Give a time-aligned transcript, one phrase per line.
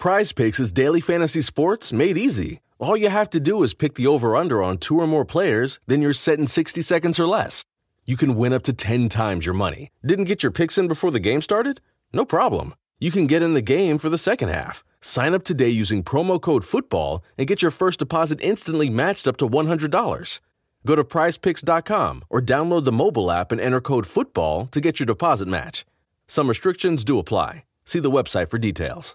[0.00, 2.62] Prize Picks is daily fantasy sports made easy.
[2.78, 5.78] All you have to do is pick the over under on two or more players,
[5.88, 7.64] then you're set in 60 seconds or less.
[8.06, 9.90] You can win up to 10 times your money.
[10.02, 11.82] Didn't get your picks in before the game started?
[12.14, 12.74] No problem.
[12.98, 14.82] You can get in the game for the second half.
[15.02, 19.36] Sign up today using promo code FOOTBALL and get your first deposit instantly matched up
[19.36, 20.40] to $100.
[20.86, 25.06] Go to prizepicks.com or download the mobile app and enter code FOOTBALL to get your
[25.06, 25.84] deposit match.
[26.26, 27.64] Some restrictions do apply.
[27.84, 29.14] See the website for details.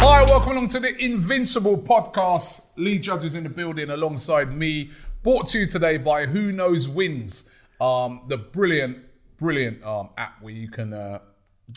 [0.00, 2.66] Hi, welcome along to the Invincible podcast.
[2.76, 4.90] Lee Judge is in the building alongside me.
[5.22, 7.50] Brought to you today by Who Knows Wins,
[7.80, 8.98] um, the brilliant,
[9.38, 11.18] brilliant um, app where you can uh,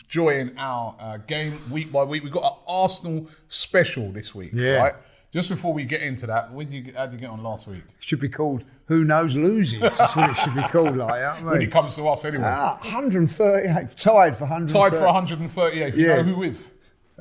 [0.08, 2.22] join our uh, game week by week.
[2.22, 4.76] We've got an Arsenal special this week, Yeah.
[4.76, 4.94] right?
[5.32, 7.82] Just before we get into that, did you, how did you get on last week?
[7.86, 9.80] It should be called Who Knows Loses.
[9.80, 11.44] That's what it should be called like that.
[11.44, 12.44] When it comes to us, anyway.
[12.46, 14.72] Ah, 138, tied for 138.
[14.72, 15.94] Tied for 138.
[15.94, 16.16] You Yeah.
[16.16, 16.72] know who with?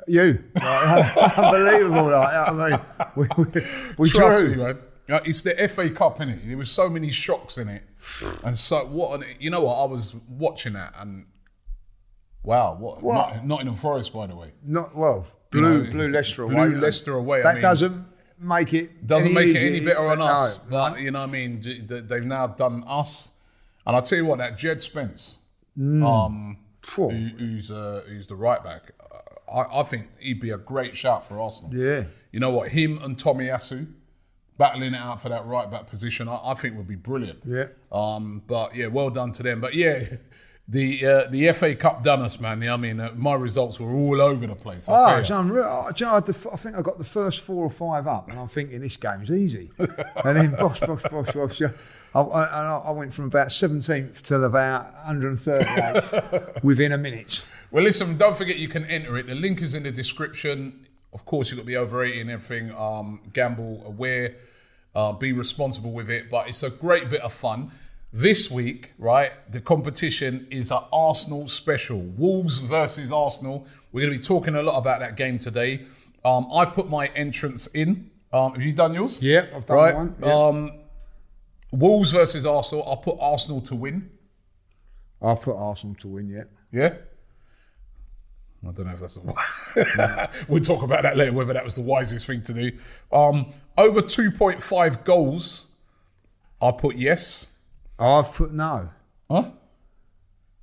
[0.07, 0.43] You.
[0.55, 2.09] Like, unbelievable.
[2.09, 2.49] Like, that.
[2.49, 2.79] I mean,
[3.15, 3.61] we, we,
[3.97, 4.49] we Trust drew.
[4.51, 4.79] me, man.
[5.25, 6.47] It's the FA Cup, innit?
[6.47, 7.83] There was so many shocks in it,
[8.43, 9.19] and so what?
[9.21, 9.75] An, you know what?
[9.75, 11.25] I was watching that, and
[12.43, 13.01] wow, what?
[13.03, 13.35] What?
[13.35, 16.67] Not, Nottingham Forest, by the way, Not, well, blue, know, blue Leicester away.
[16.69, 18.05] Leicester away, I That mean- doesn't
[18.39, 20.59] make it doesn't make it any better on us.
[20.65, 20.69] no.
[20.69, 23.31] But you know, what I mean, they've now done us,
[23.85, 25.39] and I tell you what, that Jed Spence,
[25.77, 26.03] Mm.
[26.05, 26.57] um,
[26.95, 28.91] who, who's uh, who's the right back,
[29.51, 31.73] I, I think he'd be a great shout for Arsenal.
[31.73, 32.05] Yeah.
[32.31, 32.69] You know what?
[32.69, 33.87] Him and Tomiyasu
[34.57, 37.39] battling it out for that right back position, I, I think would be brilliant.
[37.45, 37.67] Yeah.
[37.91, 39.61] Um, but yeah, well done to them.
[39.61, 40.03] But yeah,
[40.71, 42.61] the uh, the FA Cup done us, man.
[42.69, 44.87] I mean, uh, my results were all over the place.
[44.87, 45.35] I'll Oh, tell it's you.
[45.35, 45.65] unreal.
[45.65, 48.47] I, you know, I, think I got the first four or five up, and I'm
[48.47, 49.71] thinking this game's easy.
[49.79, 51.59] and then bosh, bosh, bosh, bosh.
[51.59, 51.71] yeah.
[52.13, 57.45] I, I, and I went from about 17th till about 138th within a minute.
[57.71, 59.27] Well, listen, don't forget you can enter it.
[59.27, 60.87] The link is in the description.
[61.13, 62.75] Of course, you've got to be over 18 and everything.
[62.75, 64.35] Um, gamble aware,
[64.95, 66.29] uh, be responsible with it.
[66.29, 67.71] But it's a great bit of fun.
[68.11, 73.67] This week, right, the competition is an Arsenal special Wolves versus Arsenal.
[73.91, 75.85] We're going to be talking a lot about that game today.
[76.25, 78.09] Um, I put my entrance in.
[78.33, 79.21] Um, have you done yours?
[79.21, 79.95] Yeah, I've done right?
[79.95, 80.33] one, yeah.
[80.33, 80.71] Um,
[81.71, 82.83] Wolves versus Arsenal.
[82.87, 84.09] I'll put Arsenal to win.
[85.21, 86.47] I've put Arsenal to win yet.
[86.71, 86.95] Yeah.
[88.67, 91.31] I don't know if that's a, we'll talk about that later.
[91.31, 92.71] Whether that was the wisest thing to do.
[93.13, 95.67] Um, over two point five goals.
[96.59, 97.45] I put yes.
[97.99, 98.89] I've put no.
[99.29, 99.51] Huh?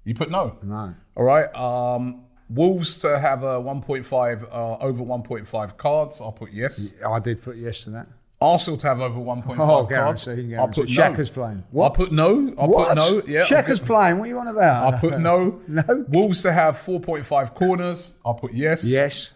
[0.05, 0.57] You put no.
[0.63, 0.95] No.
[1.17, 1.55] All right.
[1.55, 6.21] Um, Wolves to have a one point five uh, over one point five cards.
[6.21, 6.95] I'll put yes.
[7.07, 8.07] I did put yes to that.
[8.41, 10.25] Arsenal to have over one point five Oh, cards.
[10.27, 10.81] guarantee, I'll guarantee.
[10.83, 10.95] put no.
[11.03, 11.59] Xhaka's playing.
[11.59, 11.95] I What?
[11.95, 12.55] put no.
[12.59, 12.89] I what?
[12.89, 13.23] put no.
[13.27, 13.41] Yeah.
[13.41, 14.19] I'll Checkers put- playing.
[14.19, 14.95] What are you on about?
[14.95, 15.61] I'll put no.
[15.69, 16.05] No.
[16.09, 18.19] Wolves to have four point five corners.
[18.25, 18.85] I'll put yes.
[18.85, 19.33] Yes.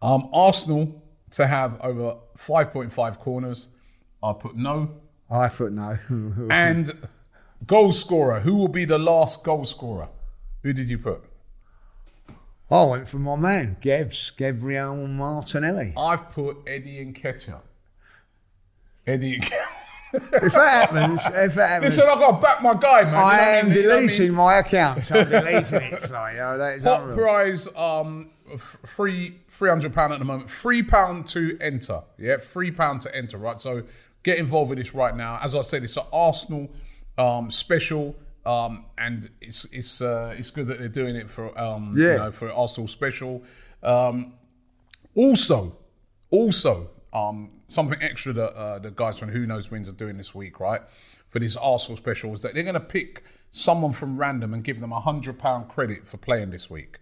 [0.00, 1.00] Um, Arsenal
[1.32, 3.70] to have over 5.5 corners.
[4.22, 4.90] I'll put no.
[5.32, 5.98] I put no.
[6.50, 7.08] And
[7.66, 8.40] goal scorer.
[8.40, 10.08] Who will be the last goal scorer?
[10.62, 11.22] Who did you put?
[12.70, 15.92] I went for my man, Gebs, Gabriel Martinelli.
[15.96, 17.60] I've put Eddie Nketiah.
[19.06, 19.66] Eddie Nketiah.
[20.14, 23.14] If that happens, if that happens, Listen, I've got to back my guy, man.
[23.14, 23.72] I am?
[23.72, 24.08] You know what I mean?
[24.08, 25.12] deleting my account.
[25.12, 26.02] I'm deleting it.
[26.02, 30.50] So, you that is prize, um, f- free, three hundred pound at the moment.
[30.50, 32.02] Three pound to enter.
[32.18, 33.38] Yeah, three pound to enter.
[33.38, 33.60] Right.
[33.60, 33.84] So
[34.22, 35.38] get involved with this right now.
[35.42, 36.70] As I said, it's an Arsenal
[37.18, 38.16] um, special,
[38.46, 42.16] um, and it's it's uh, it's good that they're doing it for um, you Yeah.
[42.16, 43.42] know, for Arsenal special.
[43.82, 44.34] Um,
[45.14, 45.76] also,
[46.30, 50.34] also, um, something extra that uh, the guys from Who Knows Wins are doing this
[50.34, 50.80] week, right?
[51.28, 54.80] For this Arsenal special is that they're going to pick someone from random and give
[54.80, 56.98] them a hundred pound credit for playing this week.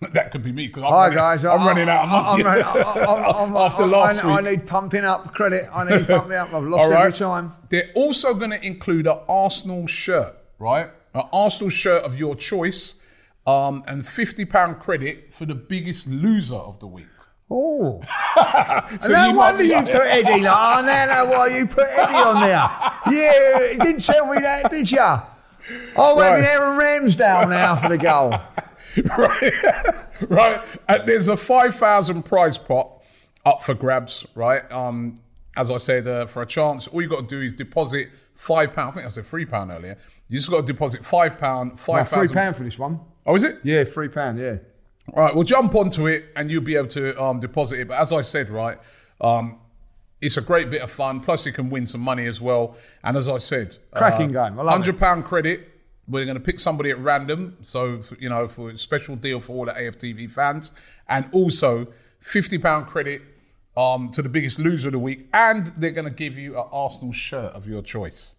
[0.12, 2.62] that could be me because I'm, Hi running, guys, I'm running out of I'm, money
[2.66, 4.36] I'm, I'm, I'm, after I'm- last I, week.
[4.36, 5.68] I need pumping up credit.
[5.72, 6.52] I need pumping up.
[6.52, 7.00] I've lost right.
[7.00, 7.52] every time.
[7.70, 10.88] They're also going to include an Arsenal shirt, right?
[11.14, 12.96] An Arsenal shirt of your choice,
[13.46, 17.06] um, and fifty pound credit for the biggest loser of the week.
[17.50, 18.02] Oh,
[19.00, 20.24] So no you wonder you put Eddie.
[20.24, 22.70] Like, oh, now I know why you put Eddie on there.
[23.10, 24.98] Yeah, you didn't tell me that, did you?
[24.98, 25.20] I'm
[25.96, 26.44] having Right.
[26.46, 28.34] Aaron Ramsdale now for the goal.
[29.18, 29.52] right,
[30.28, 30.64] right.
[30.88, 33.02] And there's a five thousand prize pot
[33.44, 34.70] up for grabs, right?
[34.70, 35.16] Um,
[35.56, 38.72] as I said, uh, for a chance, all you got to do is deposit five
[38.72, 38.90] pound.
[38.90, 39.96] I think I said three pound earlier.
[40.28, 42.28] You just got to deposit five pound five thousand.
[42.28, 43.00] Three pound for this one.
[43.26, 43.60] Oh, is it?
[43.62, 44.38] Yeah, three pound.
[44.38, 44.56] Yeah.
[45.12, 47.88] All right, we'll jump onto it and you'll be able to um, deposit it.
[47.88, 48.78] But as I said, right,
[49.20, 49.58] um,
[50.20, 51.20] it's a great bit of fun.
[51.20, 52.76] Plus, you can win some money as well.
[53.02, 54.56] And as I said, Cracking game.
[54.56, 55.73] Hundred pound credit.
[56.06, 59.40] We're going to pick somebody at random, so for, you know, for a special deal
[59.40, 60.72] for all the AFTV fans,
[61.08, 61.88] and also
[62.20, 63.22] fifty pound credit
[63.76, 66.64] um, to the biggest loser of the week, and they're going to give you an
[66.70, 68.36] Arsenal shirt of your choice.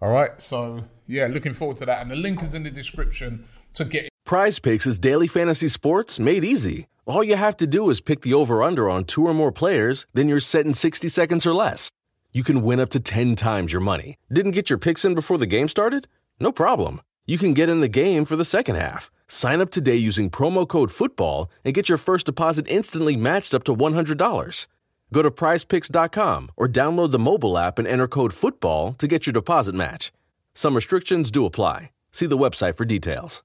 [0.00, 3.44] All right, so yeah, looking forward to that, and the link is in the description
[3.74, 4.08] to get.
[4.24, 6.86] Prize Picks is daily fantasy sports made easy.
[7.06, 10.04] All you have to do is pick the over under on two or more players,
[10.12, 11.90] then you're set in 60 seconds or less.
[12.34, 14.18] You can win up to 10 times your money.
[14.30, 16.06] Didn't get your picks in before the game started?
[16.40, 17.00] No problem.
[17.26, 19.10] You can get in the game for the second half.
[19.26, 23.64] Sign up today using promo code FOOTBALL and get your first deposit instantly matched up
[23.64, 24.66] to $100.
[25.12, 29.32] Go to prizepicks.com or download the mobile app and enter code FOOTBALL to get your
[29.32, 30.12] deposit match.
[30.54, 31.90] Some restrictions do apply.
[32.12, 33.42] See the website for details.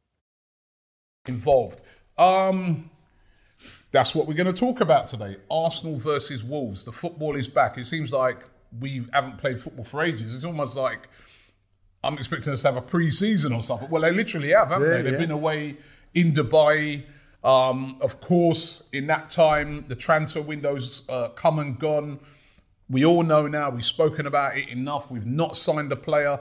[1.28, 1.82] involved.
[2.18, 2.90] Um,
[3.92, 5.38] that's what we're going to talk about today.
[5.50, 6.84] Arsenal versus Wolves.
[6.84, 7.78] The football is back.
[7.78, 8.44] It seems like
[8.80, 10.34] we haven't played football for ages.
[10.36, 11.08] It's almost like
[12.04, 13.90] I'm expecting us to have a pre-season or something.
[13.90, 15.02] Well, they literally have, haven't Yeah, they?
[15.04, 15.20] They've yeah.
[15.20, 15.78] been away
[16.14, 17.04] in Dubai.
[17.44, 22.20] Um, of course, in that time, the transfer windows uh, come and gone.
[22.90, 23.70] We all know now.
[23.70, 25.10] We've spoken about it enough.
[25.10, 26.40] We've not signed a player.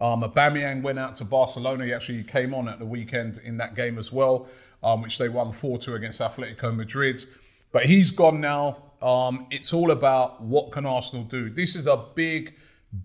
[0.00, 1.84] Um, Aubameyang went out to Barcelona.
[1.84, 4.48] He actually came on at the weekend in that game as well,
[4.82, 7.24] um, which they won 4-2 against Atletico Madrid.
[7.70, 8.78] But he's gone now.
[9.00, 11.50] Um, it's all about what can Arsenal do.
[11.50, 12.54] This is a big,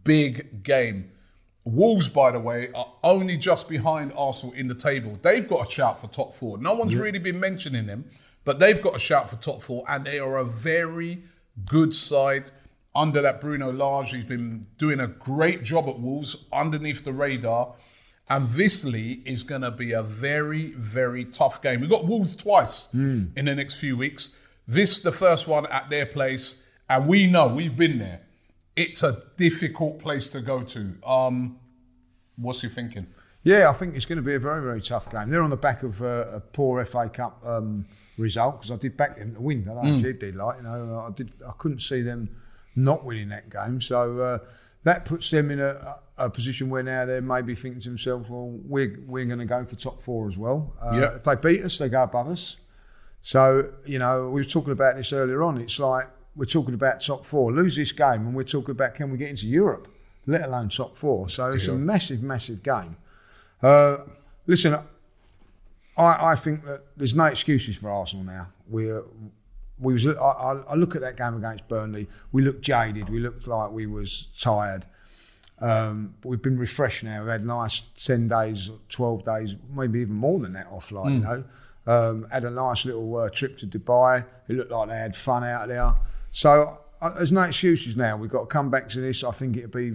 [0.04, 1.12] big game.
[1.68, 5.20] Wolves, by the way, are only just behind Arsenal in the table.
[5.22, 6.58] They've got a shout for top four.
[6.58, 8.06] No one's really been mentioning them,
[8.46, 11.24] but they've got a shout for top four, and they are a very
[11.66, 12.52] good side
[12.96, 14.12] under that Bruno Lage.
[14.12, 17.76] He's been doing a great job at Wolves underneath the radar.
[18.30, 21.80] And this Lee is going to be a very, very tough game.
[21.80, 23.26] We've got Wolves twice hmm.
[23.36, 24.32] in the next few weeks.
[24.68, 28.22] This, the first one at their place, and we know we've been there.
[28.78, 30.94] It's a difficult place to go to.
[31.06, 31.60] Um,
[32.38, 33.08] what's he thinking?
[33.44, 35.30] Yeah, I think it's going to be a very, very tough game.
[35.30, 37.88] They're on the back of uh, a poor FA Cup um,
[38.18, 39.68] result because I did back them to win.
[39.70, 41.32] I don't know if you did, like you know, I did.
[41.48, 42.30] I couldn't see them
[42.76, 44.40] not winning that game, so uh,
[44.84, 48.50] that puts them in a, a position where now they're maybe thinking to themselves, "Well,
[48.64, 50.76] we're we're going to go for top four as well.
[50.82, 51.16] Uh, Yeah.
[51.16, 52.58] If they beat us, they go above us."
[53.22, 55.58] So you know, we were talking about this earlier on.
[55.58, 57.52] It's like we're talking about top four.
[57.52, 59.88] Lose this game, and we're talking about can we get into Europe,
[60.26, 61.28] let alone top four.
[61.30, 62.96] So it's a massive, massive game.
[63.62, 63.98] Uh,
[64.46, 64.78] listen,
[65.98, 68.50] I, I think that there's no excuses for Arsenal now.
[68.70, 69.04] We're
[69.80, 72.08] we was I, I look at that game against Burnley.
[72.32, 73.10] We looked jaded.
[73.10, 74.86] We looked like we was tired.
[75.60, 77.22] Um, but we've been refreshed now.
[77.22, 80.92] We've had nice ten days, twelve days, maybe even more than that off.
[80.92, 81.44] Like you know,
[81.88, 84.26] um, had a nice little uh, trip to Dubai.
[84.48, 85.96] It looked like they had fun out there.
[86.32, 88.18] So uh, there's no excuses now.
[88.18, 89.24] We've got to come back to this.
[89.24, 89.94] I think it'll be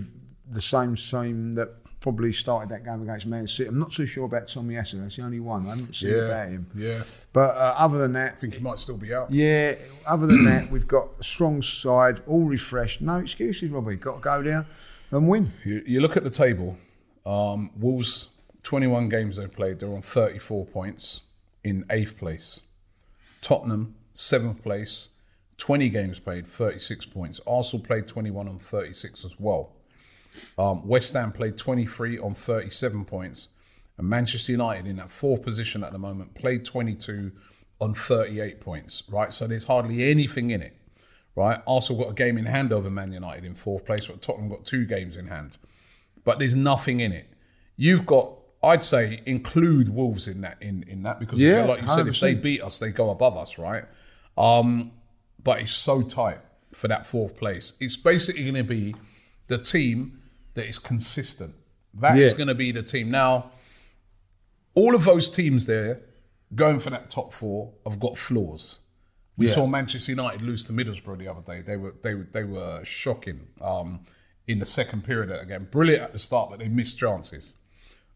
[0.49, 1.71] the same team that
[2.01, 3.69] probably started that game against Man City.
[3.69, 5.01] I'm not too sure about Tomiyasu.
[5.01, 6.67] That's the only one I haven't seen about him.
[6.75, 7.03] yeah.
[7.33, 9.33] But uh, other than that, I think he might still be out.
[9.33, 9.77] yeah,
[10.07, 13.01] other than that, we've got a strong side, all refreshed.
[13.03, 13.97] No excuses, Robbie.
[13.97, 14.67] Got to go there
[15.13, 15.53] and win.
[15.65, 16.77] You, you look at the table.
[17.25, 18.31] Um, Wolves,
[18.65, 19.79] 21 games they've played.
[19.79, 21.21] They're on 34 points
[21.63, 22.63] in eighth place.
[23.41, 25.09] Tottenham, seventh place,
[25.63, 27.41] 20 games played, 36 points.
[27.47, 29.71] Arsenal played 21 on 36 as well.
[30.59, 33.51] Um, West Ham played 23 on 37 points.
[33.97, 37.31] And Manchester United, in that fourth position at the moment, played 22
[37.81, 39.33] on 38 points, right?
[39.33, 40.75] So there's hardly anything in it,
[41.37, 41.61] right?
[41.65, 44.65] Arsenal got a game in hand over Man United in fourth place, but Tottenham got
[44.65, 45.59] two games in hand.
[46.25, 47.29] But there's nothing in it.
[47.77, 51.87] You've got, I'd say, include Wolves in that, in, in that because, Yeah, like you
[51.87, 53.85] said, if they beat us, they go above us, right?
[54.37, 54.91] Um,
[55.45, 56.39] but it's so tight
[56.73, 57.75] for that fourth place.
[57.81, 58.95] It's basically going to be
[59.49, 60.21] the team
[60.55, 61.55] that is consistent.
[61.95, 62.39] That is Yeah.
[62.39, 63.11] going to be the team.
[63.11, 63.53] Now,
[64.75, 66.01] all of those teams there
[66.55, 68.81] going for that top four have got flaws.
[69.37, 69.55] We Yeah.
[69.55, 71.63] saw Manchester United lose to Middlesbrough the other day.
[71.63, 74.01] They were they were they were shocking um,
[74.47, 75.69] in the second period again.
[75.71, 77.57] Brilliant at the start, but they missed chances,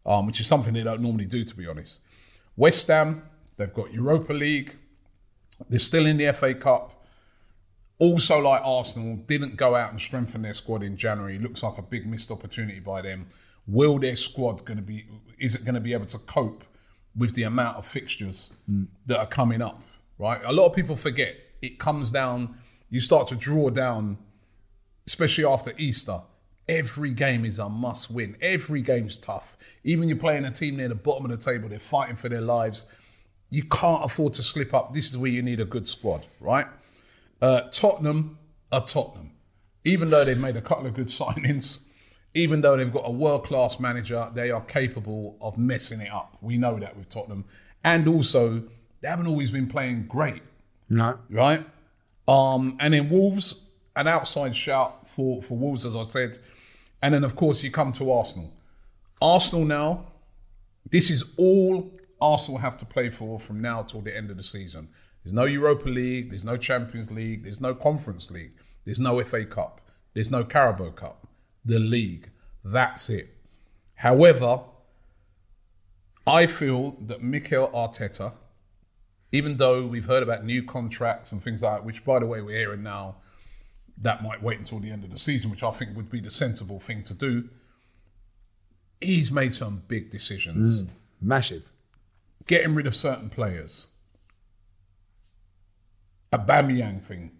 [0.05, 2.01] um, which is something they don't normally do, to be honest.
[2.55, 3.23] West Ham,
[3.57, 4.75] they've got Europa League.
[5.69, 6.96] They're still in the FA Cup.
[7.99, 11.39] Also, like Arsenal, didn't go out and strengthen their squad in January.
[11.39, 13.27] Looks like a big missed opportunity by them.
[13.65, 15.05] Will their squad going to be?
[15.39, 16.63] Is it going to be able to cope
[17.15, 18.53] with the amount of fixtures
[19.07, 19.81] that are coming up?
[20.19, 20.39] Right.
[20.45, 22.57] A lot of people forget it comes down.
[22.89, 24.17] You start to draw down,
[25.05, 26.21] especially after Easter.
[26.69, 28.35] Every game is a must win.
[28.41, 29.57] Every game's tough.
[29.83, 32.41] Even you're playing a team near the bottom of the table, they're fighting for their
[32.41, 32.85] lives.
[33.49, 34.93] You can't afford to slip up.
[34.93, 36.67] This is where you need a good squad, right?
[37.41, 38.37] Uh, Tottenham
[38.71, 39.31] are Tottenham.
[39.85, 41.79] even though they've made a couple of good signings,
[42.33, 46.37] even though they've got a world class manager, they are capable of messing it up.
[46.41, 47.45] We know that with Tottenham.
[47.83, 48.63] And also,
[49.01, 50.41] they haven't always been playing great,
[50.89, 51.19] No.
[51.29, 51.65] right?
[52.27, 53.65] Um, and then Wolves,
[53.95, 56.37] an outside shout for, for Wolves, as I said.
[57.01, 58.53] And then, of course, you come to Arsenal.
[59.21, 60.07] Arsenal now,
[60.91, 64.43] this is all Arsenal have to play for from now till the end of the
[64.43, 64.89] season.
[65.27, 68.53] There's no Europa League, there's no Champions League, there's no Conference League,
[68.85, 69.81] there's no FA Cup,
[70.13, 71.27] there's no Carabao Cup.
[71.65, 72.29] The league.
[72.63, 73.35] That's it.
[73.95, 74.61] However,
[76.25, 78.35] I feel that Mikel Arteta,
[79.33, 82.39] even though we've heard about new contracts and things like that, which by the way
[82.39, 83.17] we're hearing now,
[83.97, 86.29] that might wait until the end of the season, which I think would be the
[86.29, 87.49] sensible thing to do.
[89.01, 91.69] He's made some big decisions mm, Massive.
[92.45, 93.89] getting rid of certain players.
[96.31, 97.31] Aubameyang thing.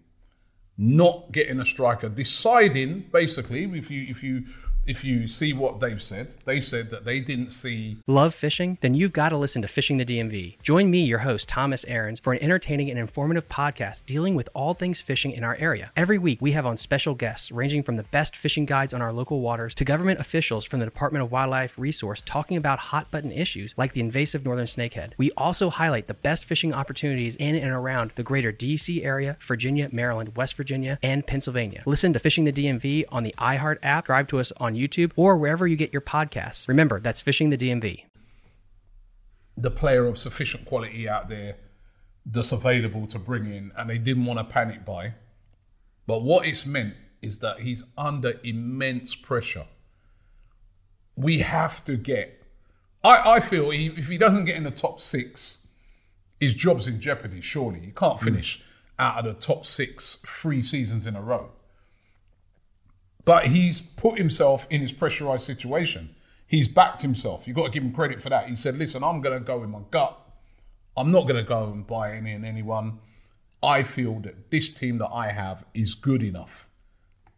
[0.76, 2.08] Not getting a striker.
[2.08, 4.44] Deciding, basically, if you if you
[4.88, 8.78] if you see what they've said, they said that they didn't see Love fishing?
[8.80, 10.60] Then you've got to listen to Fishing the DMV.
[10.62, 14.74] Join me, your host, Thomas Aarons, for an entertaining and informative podcast dealing with all
[14.74, 15.92] things fishing in our area.
[15.96, 19.12] Every week, we have on special guests ranging from the best fishing guides on our
[19.12, 23.30] local waters to government officials from the Department of Wildlife Resource talking about hot button
[23.30, 25.12] issues like the invasive northern snakehead.
[25.18, 29.88] We also highlight the best fishing opportunities in and around the greater DC area, Virginia,
[29.92, 31.82] Maryland, West Virginia, and Pennsylvania.
[31.84, 35.36] Listen to Fishing the DMV on the iHeart app, subscribe to us on YouTube, or
[35.36, 36.68] wherever you get your podcasts.
[36.68, 38.04] Remember, that's Fishing the DMV.
[39.56, 41.56] the player of sufficient quality out there
[42.24, 45.14] that's available to bring in, and they didn't want to panic buy.
[46.06, 49.66] But what it's meant is that he's under immense pressure.
[51.16, 52.42] We have to get.
[53.02, 55.58] I, I feel he, if he doesn't get in the top six,
[56.38, 57.40] his job's in jeopardy.
[57.40, 58.24] Surely He can't mm.
[58.24, 58.62] finish
[58.98, 61.50] out of the top six three seasons in a row.
[63.28, 66.14] But he's put himself in his pressurized situation.
[66.46, 67.46] He's backed himself.
[67.46, 68.48] You've got to give him credit for that.
[68.48, 70.18] He said, listen, I'm going to go with my gut.
[70.96, 73.00] I'm not going to go and buy any and anyone.
[73.62, 76.70] I feel that this team that I have is good enough.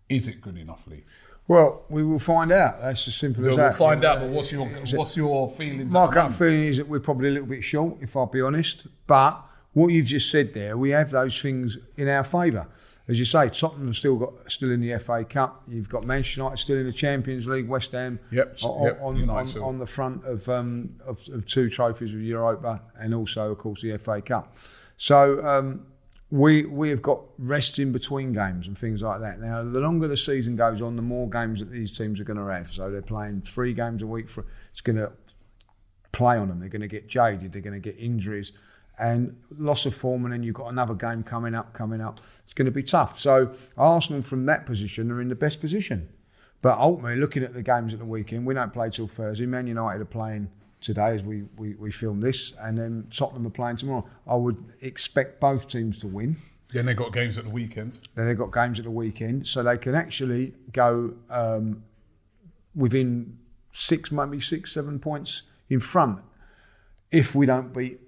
[0.08, 1.02] Is it good enough, Lee?
[1.48, 2.80] Well, we will find out.
[2.80, 4.20] That's as simple We'll, as we'll find out.
[4.20, 5.92] But what's your what's your feelings?
[5.92, 8.86] My gut feeling is that we're probably a little bit short, if I'll be honest.
[9.08, 12.68] But what you've just said there, we have those things in our favour.
[13.08, 15.64] As you say, Tottenham have still got still in the FA Cup.
[15.66, 17.68] You've got Manchester United still in the Champions League.
[17.68, 21.68] West Ham Yep, on, yep, on, on, on the front of, um, of of two
[21.68, 24.56] trophies of Europa and also, of course, the FA Cup.
[24.96, 25.86] So um,
[26.30, 29.40] we we have got rest in between games and things like that.
[29.40, 32.38] Now, the longer the season goes on, the more games that these teams are going
[32.38, 32.72] to have.
[32.72, 34.28] So they're playing three games a week.
[34.28, 35.12] For it's going to
[36.12, 36.60] play on them.
[36.60, 37.52] They're going to get jaded.
[37.52, 38.52] They're going to get injuries
[39.00, 40.24] and loss of form.
[40.24, 42.20] And then you've got another game coming up, coming up.
[42.44, 43.18] It's going to be tough.
[43.18, 46.08] So Arsenal, from that position, are in the best position.
[46.62, 49.46] But ultimately, looking at the games at the weekend, we don't play till Thursday.
[49.46, 53.50] Man United are playing today as we, we, we film this, and then Tottenham are
[53.50, 54.06] playing tomorrow.
[54.26, 56.36] I would expect both teams to win.
[56.72, 57.98] Then they've got games at the weekend.
[58.14, 61.82] Then they've got games at the weekend, so they can actually go um,
[62.74, 63.38] within
[63.72, 66.18] six, maybe six, seven points in front.
[67.10, 68.00] If we don't beat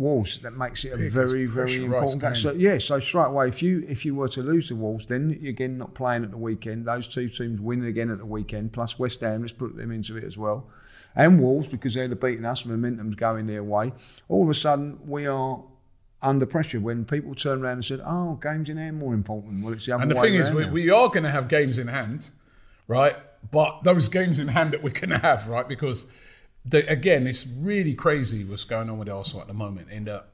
[0.00, 2.34] Wolves, that makes it a very, very important game.
[2.34, 5.38] So yeah, so straight away, if you if you were to lose the Wolves, then
[5.40, 6.86] you're again not playing at the weekend.
[6.86, 9.42] Those two teams win again at the weekend, plus West Ham.
[9.42, 10.68] Let's put them into it as well,
[11.14, 12.64] and Wolves because they're the beating us.
[12.64, 13.92] Momentum's going their way.
[14.28, 15.62] All of a sudden, we are
[16.22, 19.74] under pressure when people turn around and said, "Oh, games in hand more important." Well,
[19.74, 21.88] it's the other And the thing is, we, we are going to have games in
[21.88, 22.30] hand,
[22.88, 23.16] right?
[23.50, 25.68] But those games in hand that we're going to have, right?
[25.68, 26.06] Because
[26.64, 29.88] the, again, it's really crazy what's going on with Arsenal at the moment.
[29.90, 30.24] In the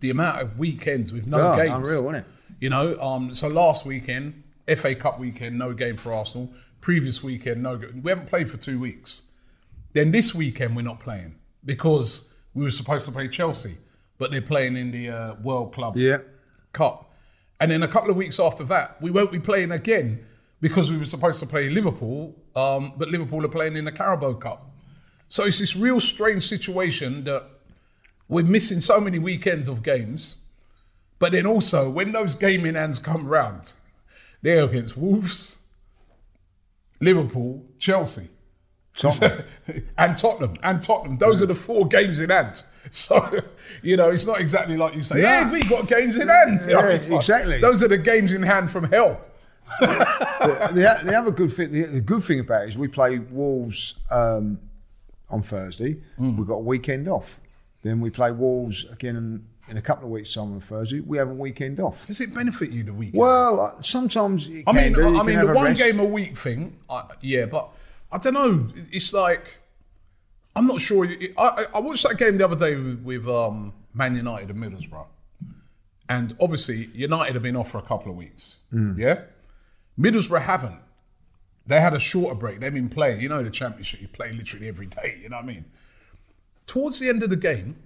[0.00, 2.24] the amount of weekends with no Yeah, games, unreal, isn't it?
[2.60, 4.42] You know, um, so last weekend,
[4.76, 6.50] FA Cup weekend, no game for Arsenal.
[6.80, 7.78] Previous weekend, no.
[7.78, 9.22] Go- we haven't played for two weeks.
[9.94, 13.78] Then this weekend, we're not playing because we were supposed to play Chelsea,
[14.18, 16.18] but they're playing in the uh, World Club Yeah.
[16.72, 17.10] Cup.
[17.60, 20.24] And then a couple of weeks after that, we won't be playing again
[20.60, 24.34] because we were supposed to play Liverpool, um, but Liverpool are playing in the Carabao
[24.34, 24.70] Cup.
[25.34, 27.42] So it's this real strange situation that
[28.28, 30.36] we're missing so many weekends of games.
[31.18, 33.72] But then also, when those gaming in hands come round,
[34.42, 35.58] they're against Wolves,
[37.00, 38.28] Liverpool, Chelsea.
[38.96, 39.42] Tottenham.
[39.98, 41.18] and Tottenham, and Tottenham.
[41.18, 42.62] Those are the four games in hand.
[42.90, 43.40] So,
[43.82, 45.46] you know, it's not exactly like you say, Nah.
[45.46, 46.60] hey, we got games in hand.
[46.60, 47.58] You know, Yeah, like, exactly.
[47.60, 49.20] Those are the games in hand from hell.
[49.80, 49.86] the,
[50.74, 53.94] the, the other good thing, the, the good thing about it is we play Wolves
[54.12, 54.60] um,
[55.30, 55.96] on Thursday.
[56.18, 56.36] Mm.
[56.36, 57.40] We've got a weekend off.
[57.82, 61.30] Then we play Wolves again in a couple of weeks' time on Thursday, we have
[61.30, 62.06] a weekend off.
[62.06, 63.20] Does it benefit you the weekend?
[63.20, 65.18] Well, uh, sometimes it I can mean, do.
[65.18, 65.80] I mean, the one rest.
[65.80, 67.70] game a week thing, I, yeah, but
[68.12, 68.68] I don't know.
[68.92, 69.58] It's like
[70.54, 71.06] I'm not sure.
[71.06, 74.62] I, I, I watched that game the other day with, with um, Man United and
[74.62, 75.06] Middlesbrough,
[76.08, 78.58] and obviously United have been off for a couple of weeks.
[78.70, 78.98] Hmm.
[78.98, 79.22] Yeah,
[79.98, 80.80] Middlesbrough haven't.
[81.66, 82.60] They had a shorter break.
[82.60, 83.20] They've been playing.
[83.20, 85.18] You know, the Championship, you play literally every day.
[85.22, 85.64] You know what I mean?
[86.66, 87.76] Towards the end of the game,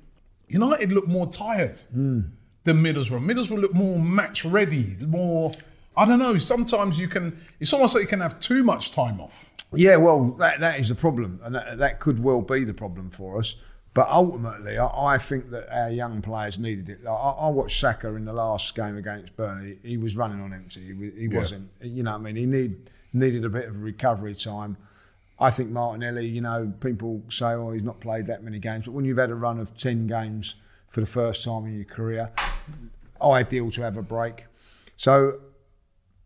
[0.49, 2.21] United looked more tired Hmm.
[2.65, 3.25] than Middlesbrough.
[3.25, 5.55] Middlesbrough looked more match ready, more.
[5.97, 6.39] I don't know.
[6.39, 7.39] Sometimes you can.
[7.61, 9.51] It's almost like you can have too much time off.
[9.73, 13.11] Yeah, well, that, that is the problem, and that, that could well be the problem
[13.11, 13.55] for us.
[13.93, 17.03] But ultimately, I, I think that our young players needed it.
[17.05, 19.79] Like, I, I watched Saka in the last game against Burnley.
[19.83, 20.81] He was running on empty.
[20.95, 21.69] He, he wasn't.
[21.83, 24.77] You know, what I mean, he need, needed a bit of recovery time.
[25.41, 26.27] I think Martinelli.
[26.27, 29.31] You know, people say, "Oh, he's not played that many games," but when you've had
[29.31, 30.55] a run of ten games
[30.89, 32.33] for the first time in your career,
[33.23, 34.47] ideal to have a break.
[34.97, 35.41] So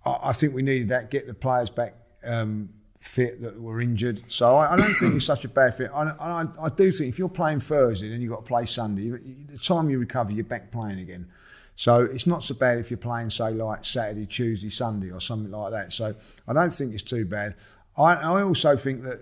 [0.04, 1.10] I, think we needed that.
[1.10, 1.94] Get the players back
[2.24, 2.70] um,
[3.00, 4.30] fit that were injured.
[4.30, 5.90] So I, I don't think it's such a bad fit.
[5.94, 9.10] I, I, I do think if you're playing Thursday and you've got to play Sunday,
[9.10, 11.28] the time you recover, you're back playing again.
[11.76, 15.50] So it's not so bad if you're playing, say, like Saturday, Tuesday, Sunday, or something
[15.50, 15.92] like that.
[15.92, 16.14] So
[16.46, 17.54] I don't think it's too bad.
[17.96, 19.20] I, I also think that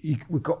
[0.00, 0.60] you, we've got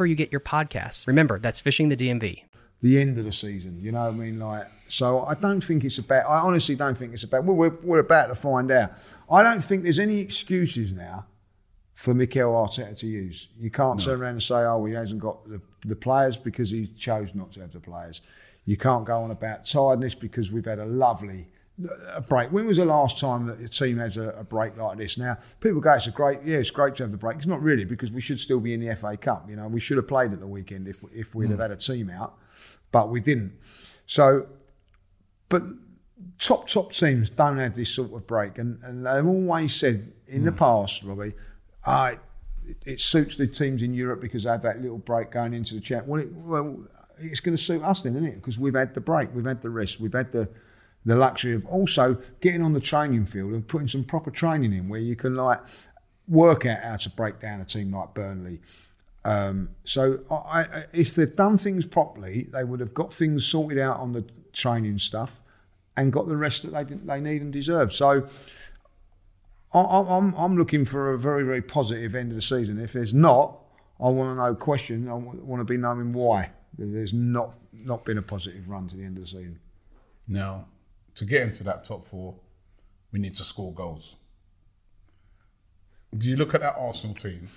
[0.05, 1.07] you get your podcasts.
[1.07, 2.43] Remember, that's Fishing the DMV.
[2.81, 3.79] the end of the season.
[3.81, 4.39] You know what I mean?
[4.39, 6.25] Like, so I don't think it's about.
[6.29, 7.43] I honestly don't think it's about.
[7.45, 8.91] Well, we're we're about to find out.
[9.31, 11.25] I don't think there's any excuses now
[11.93, 13.47] for Mikel Arteta to use.
[13.59, 16.87] You can't turn around and say, "Oh, he hasn't got the the players because he
[16.87, 18.21] chose not to have the players."
[18.65, 21.47] You can't go on about tiredness because we've had a lovely
[22.13, 22.51] a break.
[22.51, 25.17] When was the last time that a team has a, a break like this?
[25.17, 27.37] Now, people go, it's a great, yeah, it's great to have the break.
[27.37, 29.49] It's not really because we should still be in the FA Cup.
[29.49, 31.77] You know, we should have played at the weekend if if we'd have had a
[31.77, 32.37] team out,
[32.91, 33.53] but we didn't.
[34.05, 34.47] So,
[35.49, 35.63] but
[36.37, 40.45] top top teams don't have this sort of break, and, and they've always said in
[40.45, 41.33] the past, Robbie,
[41.85, 42.15] uh,
[42.65, 45.75] it, it suits the teams in Europe because they have that little break going into
[45.75, 46.07] the chat.
[46.07, 46.85] Well, it, well,
[47.17, 48.35] it's going to suit us then, isn't it?
[48.35, 50.49] Because we've had the break, we've had the rest, we've had the
[51.05, 54.87] the luxury of also getting on the training field and putting some proper training in
[54.87, 55.59] where you can like
[56.27, 58.61] work out how to break down a team like Burnley.
[59.23, 63.77] Um, so I, I, if they've done things properly, they would have got things sorted
[63.77, 65.41] out on the training stuff
[65.95, 67.93] and got the rest that they they need and deserve.
[67.93, 68.27] So
[69.73, 72.79] I, I'm I'm looking for a very very positive end of the season.
[72.79, 73.59] If there's not,
[73.99, 75.07] I want to know question.
[75.07, 79.03] I want to be knowing why there's not not been a positive run to the
[79.03, 79.59] end of the season.
[80.27, 80.65] Now,
[81.15, 82.35] to get into that top four,
[83.11, 84.15] we need to score goals.
[86.17, 87.49] Do you look at that Arsenal team?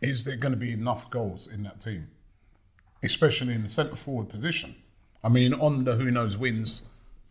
[0.00, 2.08] Is there going to be enough goals in that team,
[3.02, 4.76] especially in the centre forward position?
[5.22, 6.82] I mean, on the who knows wins,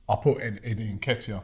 [0.09, 1.43] I put Ed- Eddie Nketiah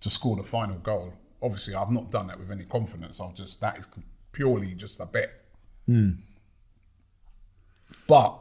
[0.00, 1.14] to score the final goal.
[1.42, 3.20] Obviously, I've not done that with any confidence.
[3.20, 3.88] I've just that is
[4.32, 5.30] purely just a bet.
[5.86, 6.10] Hmm.
[8.06, 8.38] But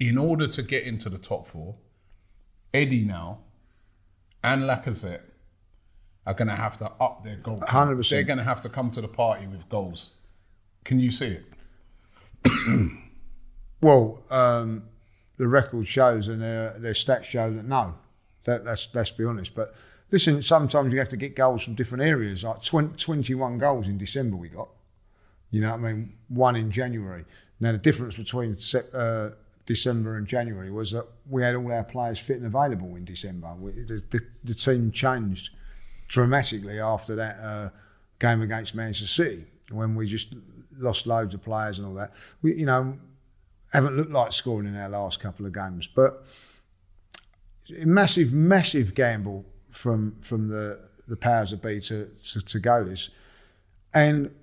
[0.00, 1.76] in order to get into the top four,
[2.74, 3.38] Eddie now
[4.42, 5.22] and Lacazette
[6.26, 7.60] are going to have to up their goal.
[7.60, 8.10] 100%.
[8.10, 10.12] They're going to have to come to the party with goals.
[10.84, 11.38] Can you see
[12.44, 12.92] it?
[13.82, 14.84] Well, um,
[15.36, 17.96] the record shows and their, their stats show that no.
[18.44, 19.54] That, that's let's be honest.
[19.54, 19.74] But
[20.10, 22.44] listen, sometimes you have to get goals from different areas.
[22.44, 24.68] Like 20, 21 goals in December we got.
[25.50, 26.12] You know what I mean?
[26.28, 27.24] One in January.
[27.58, 28.56] Now the difference between
[28.94, 29.30] uh,
[29.66, 33.54] December and January was that we had all our players fit and available in December.
[33.58, 35.50] We, the, the, the team changed
[36.08, 37.70] dramatically after that uh,
[38.18, 40.34] game against Manchester City when we just
[40.78, 42.12] lost loads of players and all that.
[42.42, 42.98] We, you know,
[43.72, 46.24] haven't looked like scoring in our last couple of games, but
[47.80, 52.84] a massive, massive gamble from from the the powers that be to to, to go
[52.84, 53.10] this,
[53.94, 54.34] and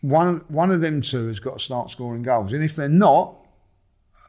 [0.00, 3.37] one one of them two has got to start scoring goals, and if they're not,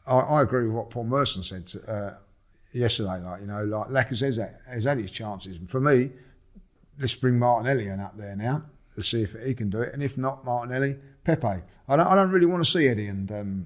[0.09, 2.11] I, I agree with what Paul Merson said uh,
[2.73, 3.19] yesterday.
[3.19, 6.11] Like you know, like Lacazette has, has had his chances, and for me,
[6.99, 8.63] let's bring Martinelli in up there now
[8.95, 11.47] to see if he can do it, and if not Martinelli, Pepe.
[11.87, 13.65] I don't, I don't really want to see Eddie and um,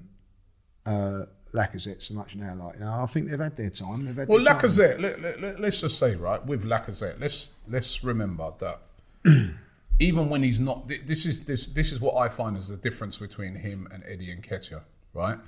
[0.86, 2.54] uh, Lacazette so much now.
[2.54, 4.04] Like, you know, I think they've had their time.
[4.04, 4.62] They've had Well, their time.
[4.62, 5.00] Lacazette.
[5.00, 7.20] Let, let, let, let's just say right with Lacazette.
[7.20, 8.80] Let's let's remember that
[9.98, 13.16] even when he's not, this is this this is what I find is the difference
[13.16, 14.82] between him and Eddie Nketiah,
[15.14, 15.38] right?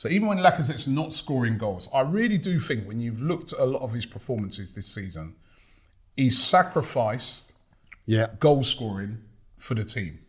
[0.00, 3.58] So even when Lacazette's not scoring goals, I really do think when you've looked at
[3.58, 5.34] a lot of his performances this season,
[6.16, 7.52] he's sacrificed
[8.06, 9.18] Yeah, goal scoring
[9.58, 10.20] for the team.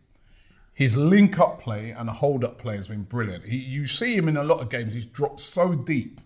[0.74, 3.46] His link up play and hold up play has been brilliant.
[3.46, 6.20] He, you see him in a lot of games, he's dropped so deep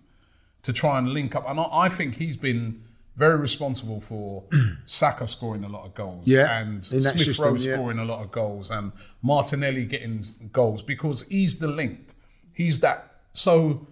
[0.63, 1.49] to try and link up.
[1.49, 2.83] And I, I think he's been
[3.15, 4.43] very responsible for
[4.87, 7.77] Saka scoring a lot of goals Yeah, and Smith Rowe yeah.
[7.77, 8.91] scoring a lot of goals and
[9.23, 12.09] Martinelli getting goals because he's the link.
[12.53, 13.13] He's that.
[13.37, 13.87] So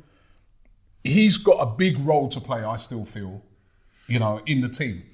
[1.04, 3.42] he's got a big role to play, I still feel,
[4.06, 5.04] you know, in the team.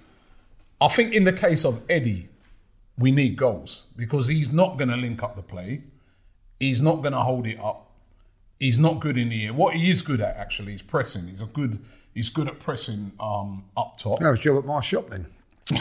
[0.81, 2.29] I think in the case of Eddie,
[2.97, 5.83] we need goals because he's not going to link up the play.
[6.61, 7.91] He's not going to hold it up.
[8.59, 9.53] He's not good in the air.
[9.53, 11.27] What he is good at actually is pressing.
[11.29, 11.79] He's a good.
[12.15, 14.19] He's good at pressing um, up top.
[14.21, 15.27] that was a job at my shop then.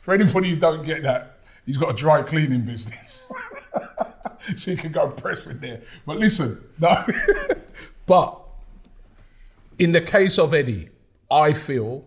[0.00, 3.30] For anybody who don't get that, he's got a dry cleaning business,
[4.56, 5.80] so you can go press in there.
[6.06, 7.04] But listen, no.
[8.06, 8.40] but
[9.78, 10.90] in the case of Eddie,
[11.30, 12.04] I feel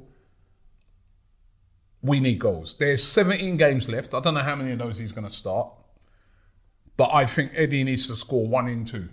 [2.02, 2.76] we need goals.
[2.76, 4.14] There's 17 games left.
[4.14, 5.72] I don't know how many of those he's going to start,
[6.98, 9.10] but I think Eddie needs to score one in two,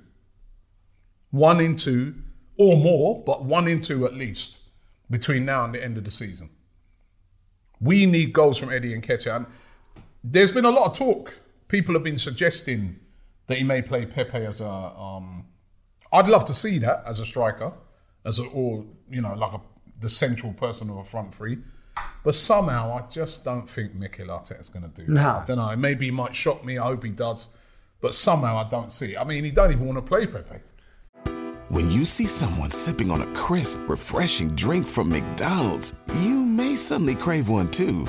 [1.31, 2.15] one in two
[2.57, 4.61] or more, but one in two at least
[5.09, 6.51] between now and the end of the season.
[7.81, 9.37] We need goals from Eddie Nketiah.
[9.37, 9.47] And
[10.23, 11.41] there's been a lot of talk.
[11.69, 12.99] People have been suggesting
[13.51, 14.69] that he may play Pepe as a.
[14.69, 15.47] Um,
[16.13, 17.73] I'd love to see that as a striker,
[18.25, 19.61] as a or you know like a
[20.01, 21.59] the central person of a front three.
[22.25, 25.23] But somehow I just don't think Mikel Arteta is going to do that.
[25.23, 25.29] No.
[25.29, 25.77] I don't know.
[25.77, 26.79] Maybe he might shock me.
[26.79, 27.51] I hope he does.
[28.01, 29.19] But somehow I don't see it.
[29.19, 30.61] I mean, he don't even want to play Pepe.
[31.69, 37.15] When you see someone sipping on a crisp, refreshing drink from McDonald's, you may suddenly
[37.15, 38.07] crave one too.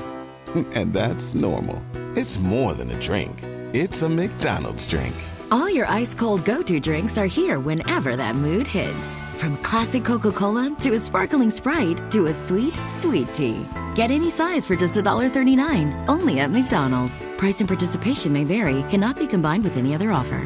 [0.74, 1.80] And that's normal.
[2.14, 3.38] It's more than a drink,
[3.72, 5.14] it's a McDonald's drink.
[5.52, 9.20] All your ice cold go to drinks are here whenever that mood hits.
[9.36, 13.68] From classic Coca Cola to a sparkling Sprite to a sweet, sweet tea.
[13.94, 17.22] Get any size for just $1.39 only at McDonald's.
[17.36, 20.40] Price and participation may vary, cannot be combined with any other offer.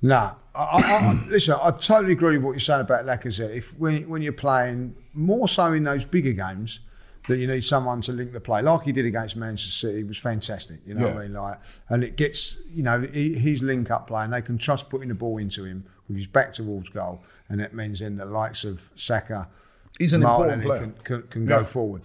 [0.00, 3.54] No, I, I, I, listen, I totally agree with what you're saying about Lacazette.
[3.54, 6.80] If when when you're playing more so in those bigger games,
[7.28, 10.18] that you need someone to link the play, like he did against Manchester City, was
[10.18, 10.80] fantastic.
[10.86, 11.32] You know what I mean?
[11.32, 11.58] Like,
[11.88, 15.08] and it gets you know he, his link up play, and they can trust putting
[15.08, 18.64] the ball into him with his back towards goal, and that means then the likes
[18.64, 19.48] of Saka,
[19.98, 20.80] He's an important player.
[20.80, 21.58] can, can, can Yeah.
[21.60, 22.02] go forward.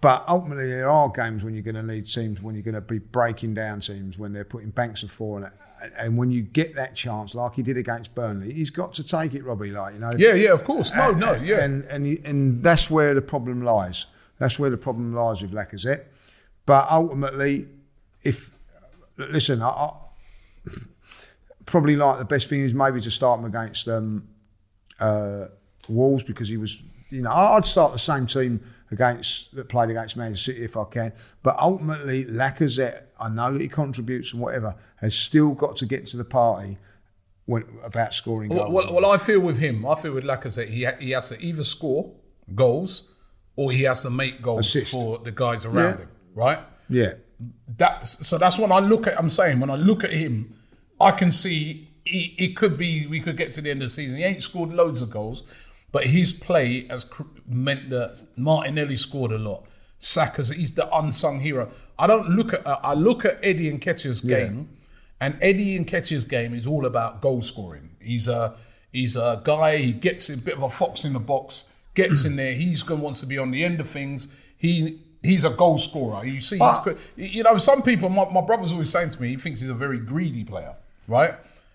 [0.00, 2.80] But ultimately, there are games when you're going to need teams, when you're going to
[2.80, 5.50] be breaking down teams, when they're putting banks of four, and,
[5.96, 9.34] and when you get that chance, like he did against Burnley, he's got to take
[9.34, 9.70] it, Robbie.
[9.70, 10.94] Like you know, Yeah, yeah, of course.
[10.94, 11.60] No, no, yeah.
[11.64, 14.06] and and and that's where the problem lies.
[14.38, 16.04] That's where the problem lies with Lacazette.
[16.66, 17.68] But ultimately,
[18.22, 18.50] if
[19.16, 19.92] listen, I, I
[21.64, 24.28] probably like the best thing is maybe to start him against um,
[25.00, 25.46] uh,
[25.88, 30.16] Wolves because he was, you know, I'd start the same team against that played against
[30.16, 31.12] Manchester City if I can.
[31.42, 36.06] But ultimately, Lacazette, I know that he contributes and whatever, has still got to get
[36.06, 36.78] to the party
[37.46, 38.84] when, about scoring Well, goals.
[38.86, 41.40] well, well, I feel with him, I feel with Lacazette, he, ha- he has to
[41.40, 42.12] either score
[42.54, 43.12] goals
[43.56, 44.92] or he has to make goals Assist.
[44.92, 45.96] for the guys around Yeah.
[45.98, 46.58] him, right?
[46.88, 47.12] yeah.
[47.76, 48.38] That's so.
[48.38, 49.18] That's when I look at.
[49.18, 50.54] I'm saying when I look at him,
[50.98, 53.92] I can see he, it could be we could get to the end of the
[53.92, 54.16] season.
[54.16, 55.42] He ain't scored loads of goals,
[55.92, 59.66] but his play has cr- meant that Martinelli scored a lot.
[59.98, 61.70] Saka's he's the unsung hero.
[61.98, 62.66] I don't look at.
[62.66, 64.70] Uh, I look at Eddie Nketiah's game,
[65.20, 67.96] and Eddie Nketiah's game is all about goal scoring.
[68.00, 68.56] He's a
[68.92, 69.76] he's a guy.
[69.76, 71.66] He gets a bit of a fox in the box.
[71.96, 72.52] Gets in there.
[72.54, 74.28] He's going wants to be on the end of things.
[74.56, 76.24] He he's a goal scorer.
[76.24, 76.84] You see, he's, Ah.
[77.16, 78.08] you know, some people.
[78.08, 80.76] My, my brother's always saying to me, he thinks he's a very greedy player,
[81.08, 81.32] right?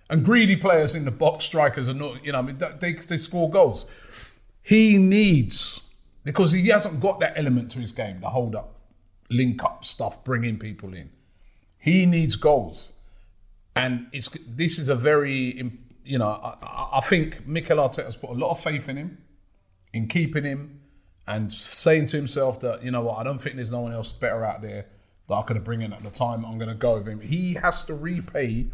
[0.10, 2.24] And greedy players in the box, strikers are not.
[2.26, 3.86] You know, I mean, they they score goals.
[4.64, 5.82] He needs
[6.24, 8.76] because he hasn't got that element to his game, the hold up,
[9.30, 11.10] link up stuff, bringing people in.
[11.80, 12.94] He needs goals,
[13.76, 15.72] and it's this is a very
[16.04, 19.18] you know I, I- I think Mikel Arteta's put a lot of faith in him,
[19.94, 20.82] in keeping him,
[21.28, 24.12] and saying to himself that you know what I don't think there's no one else
[24.12, 24.88] better out there
[25.28, 26.46] that I could have bring in at the time.
[26.46, 27.22] I'm going to go with him.
[27.22, 28.68] He has to repay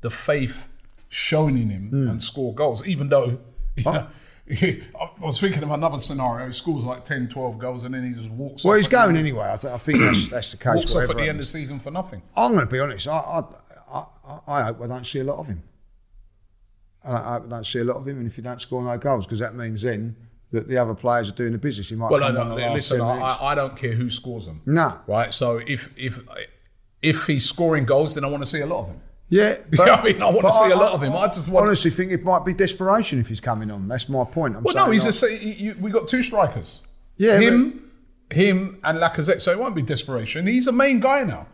[0.00, 0.68] the faith
[1.08, 2.08] shown in him Hmm.
[2.08, 3.38] and score goals, even though.
[4.52, 6.48] You know, I was thinking of another scenario.
[6.48, 9.16] He scores like 10, 12 goals and then he just walks Well, off he's going
[9.16, 9.48] anyway.
[9.52, 10.74] I, th- I think that's, that's the case.
[10.74, 12.20] Walks off at the end of the season for nothing.
[12.36, 13.06] I'm going to be honest.
[13.06, 13.42] I, I,
[13.92, 15.62] I, I, I hope I don't see a lot of him.
[17.04, 18.18] And I hope I don't see a lot of him.
[18.18, 20.16] And if you don't score no goals, because that means then
[20.52, 21.88] that the other players are doing the business.
[21.90, 23.18] He might Well, no, no, listen, 10 I.
[23.20, 24.60] I I don't care who scores them.
[24.66, 24.98] No.
[25.06, 25.32] Right?
[25.32, 26.20] So if if
[27.02, 29.00] if he's scoring goals, then I want to see a lot of him.
[29.28, 31.14] Yeah, I mean, I want to see a lot of him.
[31.14, 33.86] I just want- honestly think it might be desperation if he's coming on.
[33.86, 34.56] That's my point.
[34.56, 36.82] I'm Well, no, he's a you, we got two strikers.
[37.16, 37.90] Yeah, him,
[38.32, 39.40] him, and Lacazette.
[39.40, 40.48] So it won't be desperation.
[40.48, 41.46] He's a main guy now.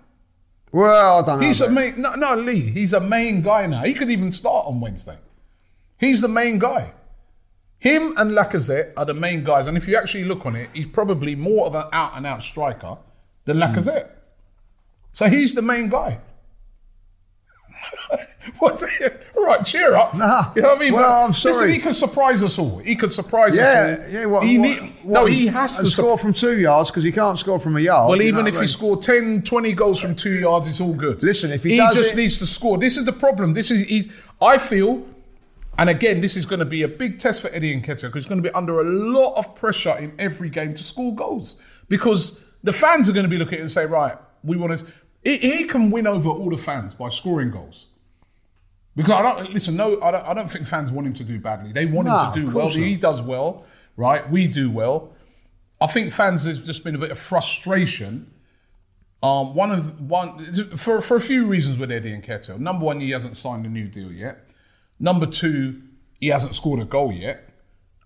[0.73, 1.47] Well, I don't know.
[1.47, 2.01] He's a main.
[2.01, 2.61] No, no, Lee.
[2.61, 3.83] He's a main guy now.
[3.83, 5.19] He could even start on Wednesday.
[5.99, 6.93] He's the main guy.
[7.79, 9.67] Him and Lacazette are the main guys.
[9.67, 12.43] And if you actually look on it, he's probably more of an out and out
[12.43, 12.99] striker
[13.45, 13.63] than hmm.
[13.63, 14.11] Lacazette.
[15.13, 16.21] So he's the main guy.
[18.59, 18.83] what?
[19.37, 20.15] All right, cheer up.
[20.15, 20.53] Nah.
[20.55, 20.95] you know what I mean?
[20.95, 22.79] Well, I'm Listen, he could surprise us all.
[22.79, 24.13] He could surprise us Yeah, all.
[24.13, 24.27] yeah.
[24.27, 27.13] What, he what- need- what no, he has to score from two yards because he
[27.13, 28.11] can't score from a yard.
[28.11, 28.69] well, even if he mean?
[28.69, 31.23] scored 10, 20 goals from two yards, it's all good.
[31.23, 32.79] Listen, if he does just it- needs to score.
[32.79, 33.53] This is the problem.
[33.55, 34.11] This is he,
[34.41, 35.07] I feel,
[35.79, 38.27] and again, this is going to be a big test for Eddie Nketiah because he's
[38.27, 42.45] going to be under a lot of pressure in every game to score goals because
[42.63, 44.87] the fans are going to be looking and say, right, we want to.
[45.23, 47.89] He, can win over all the fans by scoring goals.
[48.95, 49.77] Because I don't listen.
[49.77, 50.25] No, I don't.
[50.25, 51.73] I don't think fans want him to do badly.
[51.73, 52.67] They want No, him to do well.
[52.67, 52.77] not.
[52.77, 53.65] He does well,
[53.97, 54.29] right?
[54.31, 55.13] We do well.
[55.81, 58.33] I think fans there's just been a bit of frustration.
[59.23, 60.39] Um, one of one
[60.77, 62.59] for for a few reasons with Eddie Nketiah.
[62.59, 64.46] Number one, he hasn't signed a new deal yet.
[64.99, 65.83] Number two,
[66.21, 67.49] he hasn't scored a goal yet.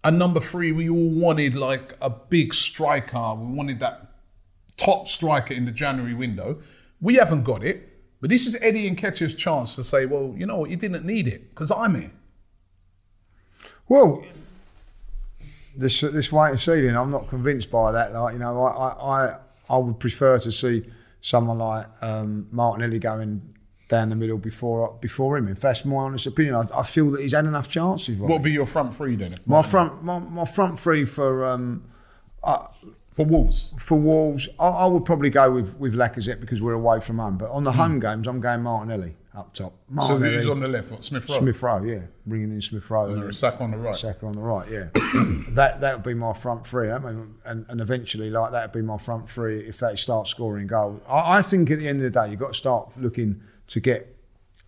[0.02, 3.34] And number three, we all wanted like a big striker.
[3.34, 4.12] We wanted that
[4.76, 6.58] top striker in the January window.
[7.00, 7.86] We haven't got it.
[8.20, 11.04] But this is Eddie and Nketiah's chance to say, well, you know what, you didn't
[11.04, 12.12] need it because I'm here.
[13.88, 14.24] Well,
[15.76, 18.12] this this wait and I'm not convinced by that.
[18.12, 20.84] Like you know, I I, I, I would prefer to see
[21.20, 23.54] someone like um, Martinelli going
[23.90, 25.48] down the middle before before him.
[25.48, 28.16] If that's my honest opinion, I, I feel that he's had enough chances.
[28.16, 28.22] Robbie.
[28.22, 29.38] What would be your front three then?
[29.44, 31.84] my front my, my front three for um,
[33.10, 33.74] for Wolves.
[33.78, 37.36] for Wolves, I, I would probably go with with Lacazette because we're away from home.
[37.36, 39.74] But on the home games, I'm going Martinelli up top.
[40.06, 41.38] So he's on the left, what, Smith Rowe?
[41.38, 43.12] Smith Rowe, yeah, bringing in Smith Rowe.
[43.12, 43.94] And Saka on the right.
[43.94, 44.88] Saka on the right, yeah.
[45.50, 46.90] that that would be my front three.
[46.90, 50.26] I mean, and, and eventually, like that would be my front three if they start
[50.26, 51.02] scoring goals.
[51.08, 53.80] I, I think at the end of the day, you've got to start looking to
[53.80, 54.16] get.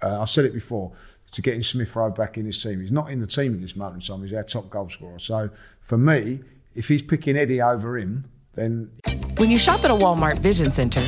[0.02, 0.92] Uh, I said it before
[1.32, 2.80] to getting Smith Rowe back in his team.
[2.80, 4.22] He's not in the team at this moment in time.
[4.22, 5.18] He's our top goal scorer.
[5.18, 6.40] So for me,
[6.74, 8.90] if he's picking Eddie over him, then
[9.38, 11.00] When you shop at a Walmart Vision Center,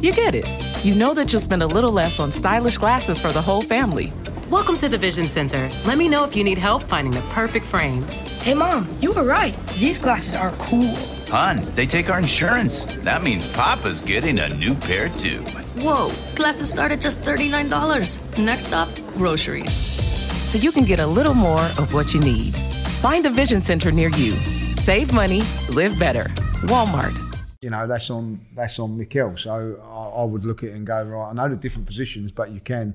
[0.00, 0.46] you get it.
[0.84, 4.12] You know that you'll spend a little less on stylish glasses for the whole family.
[4.52, 5.70] Welcome to the Vision Center.
[5.86, 8.14] Let me know if you need help finding the perfect frames.
[8.42, 9.56] Hey, Mom, you were right.
[9.78, 10.94] These glasses are cool.
[11.28, 12.84] Hun, they take our insurance.
[12.96, 15.38] That means Papa's getting a new pair too.
[15.80, 18.44] Whoa, glasses start at just $39.
[18.44, 19.72] Next stop, groceries.
[19.72, 22.52] So you can get a little more of what you need.
[23.00, 24.32] Find a Vision Center near you.
[24.76, 26.24] Save money, live better.
[26.68, 27.16] Walmart.
[27.62, 29.34] you know that's on that's on Mikel.
[29.38, 31.30] So I, I would look at it and go right.
[31.30, 32.92] I know the different positions, but you can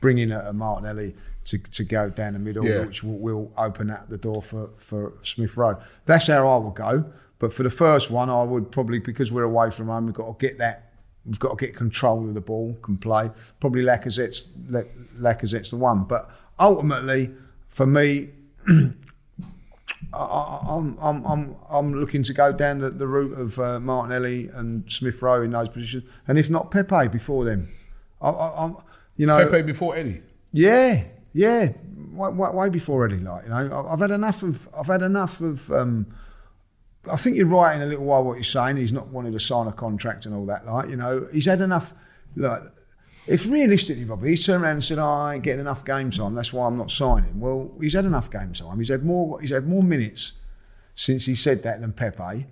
[0.00, 1.14] bring in a, a Martinelli
[1.46, 2.84] to, to go down the middle, Yeah.
[2.84, 5.80] which will, will open up the door for for Smith Rowe.
[6.06, 7.04] That's how I would go.
[7.38, 10.38] But for the first one, I would probably because we're away from home, we've got
[10.38, 10.84] to get that.
[11.24, 13.30] We've got to get control of the ball, can play.
[13.60, 14.48] Probably Lacazette's
[15.18, 16.04] Lacazette's the one.
[16.04, 17.30] But ultimately,
[17.68, 18.30] for me,
[18.68, 24.48] I- I'm, I'm, I'm, I'm looking to go down the, the route of uh, Martinelli
[24.48, 27.68] and Smith Rowe in those positions, and if not Pepe before them.
[28.20, 28.76] I, I, I'm,
[29.18, 30.22] you know, Pepe before Eddie.
[30.52, 31.04] yeah,
[31.34, 31.68] yeah,
[32.12, 33.18] way, way, way before Eddie.
[33.18, 35.70] Like you know, I've had enough of, I've had enough of.
[35.70, 36.06] Um,
[37.10, 38.76] I think you're right in a little while what you're saying.
[38.76, 40.64] He's not wanted to sign a contract and all that.
[40.64, 41.92] Like you know, he's had enough.
[42.36, 42.62] Like,
[43.26, 46.34] if realistically, Robbie, he turned around and said, oh, "I ain't getting enough game time.
[46.34, 48.78] That's why I'm not signing." Well, he's had enough game time.
[48.78, 49.40] He's had more.
[49.40, 50.32] He's had more minutes
[50.94, 52.46] since he said that than Pepe.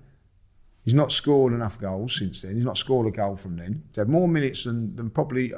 [0.84, 2.54] He's not scored enough goals since then.
[2.54, 3.82] He's not scored a goal from then.
[3.88, 5.52] He's had more minutes than, than probably.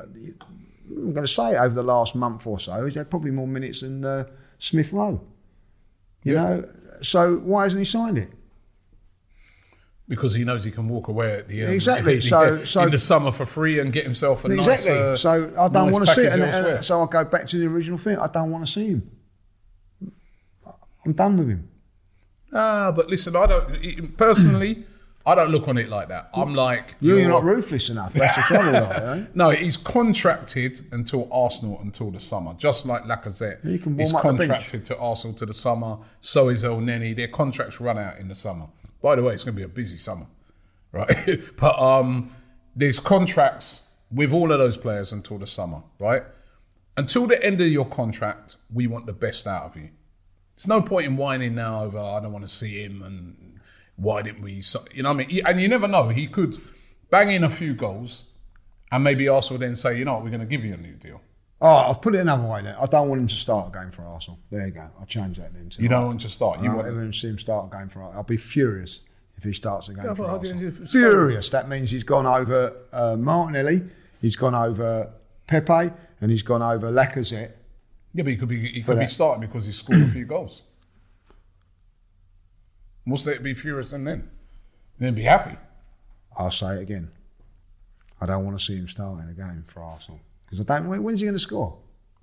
[0.90, 2.84] I'm going to say over the last month or so.
[2.84, 4.24] He's had probably more minutes than uh,
[4.58, 5.20] Smith Rowe.
[6.24, 6.42] You Yeah.
[6.42, 6.68] know,
[7.02, 8.30] so why hasn't he signed it?
[10.08, 11.72] Because he knows he can walk away at the end.
[11.72, 12.14] Exactly.
[12.20, 14.90] the- So- so- in the summer for free and get himself a exactly.
[14.94, 14.98] nice.
[14.98, 16.32] Uh, so I don't nice want to see it.
[16.32, 18.18] And, and so I go back to the original thing.
[18.18, 19.10] I don't want to see him.
[21.04, 21.68] I'm done with him.
[22.52, 24.84] Ah, but listen, I don't personally.
[25.28, 26.30] I don't look on it like that.
[26.32, 28.14] I'm like You're, you're not ruthless enough.
[28.14, 29.24] That's the trouble, like, eh?
[29.34, 33.60] No, he's contracted until Arsenal until the summer, just like Lacazette.
[33.60, 34.38] Can warm he's up the bench.
[34.38, 35.98] contracted to Arsenal to the summer.
[36.22, 37.14] So is Elneny.
[37.14, 38.68] Their contracts run out in the summer.
[39.02, 40.26] By the way, it's going to be a busy summer,
[40.92, 41.40] right?
[41.58, 42.34] but um,
[42.74, 46.22] there's contracts with all of those players until the summer, right?
[46.96, 49.90] Until the end of your contract, we want the best out of you.
[50.56, 53.47] There's no point in whining now over I don't want to see him and
[53.98, 54.62] why didn't we?
[54.94, 55.42] You know what I mean?
[55.46, 56.08] And you never know.
[56.08, 56.56] He could
[57.10, 58.24] bang in a few goals,
[58.90, 60.94] and maybe Arsenal then say, you know what, we're going to give you a new
[60.94, 61.20] deal.
[61.60, 62.76] Oh, I'll put it another way then.
[62.80, 64.38] I don't want him to start a game for Arsenal.
[64.50, 64.88] There you go.
[65.00, 65.68] I'll change that then.
[65.70, 66.58] to- You don't want him to start.
[66.58, 68.18] I You don't want ever see him start a game for Arsenal.
[68.18, 69.00] I'll be furious
[69.36, 70.62] if he starts a game Yeah, for but how do Arsenal.
[70.62, 71.50] you- so- Furious.
[71.50, 73.82] That means he's gone over uh, Martinelli,
[74.20, 75.12] he's gone over
[75.48, 77.52] Pepe, and he's gone over Lacazette.
[78.14, 80.26] Yeah, but he could be he For could be starting because he scored a few
[80.26, 80.62] goals.
[83.08, 84.30] What's that be furious and then?
[84.98, 85.56] Then be happy.
[86.38, 87.10] I'll say it again.
[88.20, 90.88] I don't want to see him starting a game for Arsenal because I don't.
[90.88, 91.78] when- When's he going to score?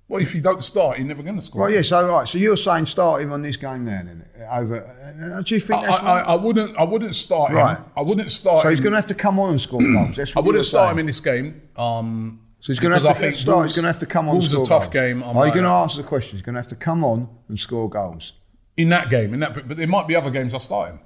[0.08, 1.62] Well, if he don't start, he's never going to score.
[1.64, 1.82] Right, yeah.
[1.82, 2.28] So, right.
[2.28, 4.24] So you're saying start him on this game then?
[4.52, 4.86] Over.
[4.86, 6.20] uh, Do you think I, that's I?
[6.20, 6.76] I wouldn't.
[6.76, 7.76] I wouldn't start Right.
[7.78, 7.84] him.
[7.96, 8.62] I wouldn't start.
[8.62, 8.84] so he's him.
[8.84, 10.14] going to have to come on and score goals.
[10.16, 11.60] That's what I wouldn't you're start him in this game.
[11.76, 13.56] Um, So he's going to have to start.
[13.56, 14.34] Wolves- he's going to have to come on.
[14.36, 14.88] Wolves a tough goals.
[14.92, 15.22] game.
[15.24, 16.36] I'm Are you going to answer the question?
[16.36, 18.32] He's going to have to come on and score goals.
[18.76, 19.34] In that game.
[19.34, 21.00] In that, but, there might be other games I start him.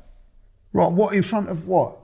[0.72, 0.90] Right.
[0.92, 1.96] What in front of what?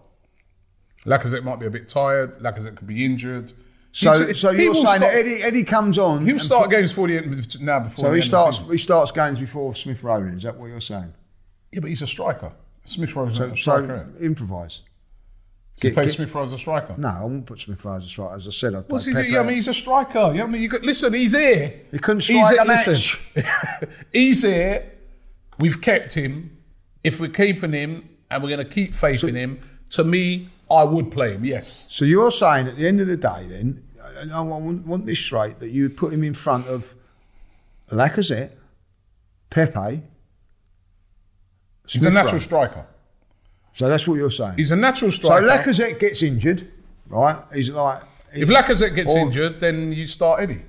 [1.05, 2.39] Lacazette might be a bit tired.
[2.41, 3.53] Lacazette could be injured.
[3.93, 6.27] So, He's- so you're saying start- that Eddie, Eddie comes on.
[6.27, 7.81] He'll start games before the end now.
[7.81, 8.71] Before So the he end of the starts.
[8.73, 10.23] He starts games before Smith Rowe.
[10.25, 11.15] Is that what you're saying?
[11.73, 12.53] Yeah, but he's a striker.
[12.85, 14.09] Smith Rowe is So, a striker.
[14.19, 14.83] so improvise.
[15.81, 16.95] Get, play get- Smith Rowe as a striker.
[16.99, 18.35] No, I won't put Smith Rowe as a striker.
[18.35, 19.31] As I said, I've What's played.
[19.31, 20.33] Yeah, I mean, he's a striker.
[20.35, 21.13] Yeah, I mean, you could, listen.
[21.15, 21.81] He's here.
[21.93, 23.21] He couldn't strike here- a match.
[24.13, 24.93] he's here.
[25.59, 26.57] We've kept him.
[27.03, 30.83] If we're keeping him and we're going to keep faith in him, to me, I
[30.83, 31.45] would play him.
[31.45, 31.87] Yes.
[31.91, 33.85] So you're saying at the end of the day, then,
[34.17, 36.95] and I want, want this straight, that you'd put him in front of
[37.91, 38.51] Lacazette,
[39.51, 40.03] Pepe.
[41.87, 42.87] He's a natural striker.
[43.73, 44.55] So that's what you're saying.
[44.57, 45.47] He's a natural striker.
[45.47, 45.57] so.
[45.57, 46.69] Lacazette gets injured,
[47.09, 47.39] right?
[47.55, 48.03] He's like.
[48.33, 50.63] if Lacazette gets or- injured, then you start Eddie.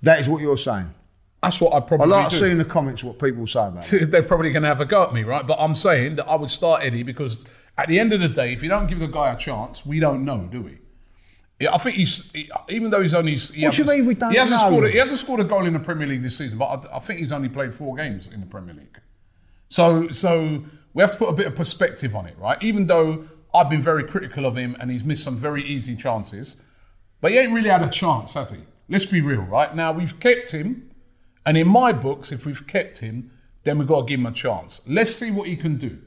[0.00, 0.94] That is what you're saying.
[1.42, 2.36] That's what I'd I probably like do.
[2.36, 4.10] seeing the comments what people say about it.
[4.10, 5.46] They're probably going to have a go at me, right?
[5.46, 7.44] But I'm saying that I would start Eddie because
[7.76, 9.98] at the end of the day, if you don't give the guy a chance, we
[9.98, 10.78] don't know, do we?
[11.58, 13.36] Yeah, I think he's he, even though he's only.
[13.36, 14.66] He What do you mean we don't He hasn't know?
[14.68, 14.84] scored.
[14.84, 16.98] A, he hasn't scored a goal in the Premier League this season, but I, I
[17.00, 18.98] think he's only played four games in the Premier League.
[19.68, 22.60] So, so we have to put a bit of perspective on it, right?
[22.62, 23.24] Even though
[23.54, 26.56] I've been very critical of him and he's missed some very easy chances,
[27.20, 28.58] but he ain't really had a chance, has he?
[28.88, 29.74] Let's be real, right?
[29.74, 30.90] Now we've kept him,
[31.44, 33.30] and in my books, if we've kept him,
[33.64, 34.80] then we've got to give him a chance.
[34.86, 35.98] Let's see what he can do.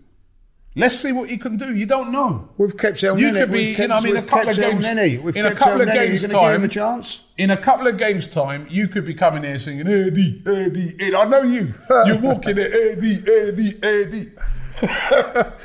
[0.78, 1.74] Let's see what he can do.
[1.74, 2.50] You don't know.
[2.58, 4.58] We've kept El You could be, we've you kept, know, I mean, a couple of
[4.58, 4.84] games.
[4.86, 7.98] In a kept couple of games You're gonna give him time, in a couple of
[7.98, 11.16] games time, you could be coming here singing Eddie, Eddie, Eddie.
[11.16, 11.74] I know you.
[12.06, 14.32] You're walking there, Eddie, Eddie, Eddie.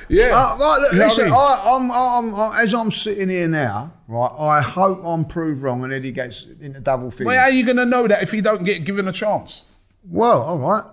[0.09, 0.31] Yeah.
[0.35, 1.35] Uh, right, look, You know listen, I mean?
[1.35, 5.83] I, I'm, I'm, I, as I'm sitting here now, right, I hope I'm proved wrong
[5.85, 7.27] and Eddie gets into double figures.
[7.27, 9.67] Well, how are you going to know that if you don't get given a chance?
[10.05, 10.85] Well, all right.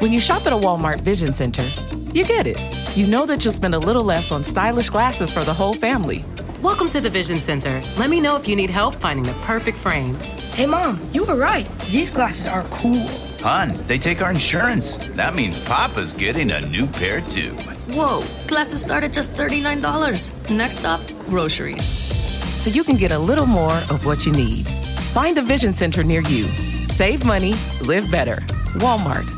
[0.00, 1.62] When you shop at a Walmart Vision Center,
[2.12, 2.60] you get it.
[2.96, 6.24] You know that you'll spend a little less on stylish glasses for the whole family.
[6.62, 7.82] Welcome to the Vision Center.
[7.98, 10.54] Let me know if you need help finding the perfect frames.
[10.54, 11.66] Hey, Mom, you were right.
[11.90, 13.06] These glasses are cool.
[13.46, 14.96] Hun, they take our insurance.
[15.14, 17.52] That means Papa's getting a new pair too.
[17.94, 20.50] Whoa, glasses start at just $39.
[20.50, 21.86] Next stop, groceries.
[22.60, 24.66] So you can get a little more of what you need.
[25.14, 26.42] Find a Vision Center near you.
[26.88, 28.34] Save money, live better.
[28.82, 29.30] Walmart.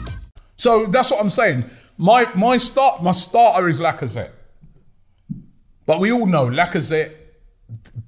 [0.57, 1.67] So that's what I'm saying.
[1.99, 4.31] My my start my starter is Lacazette,
[5.85, 7.13] but we all know Lacazette.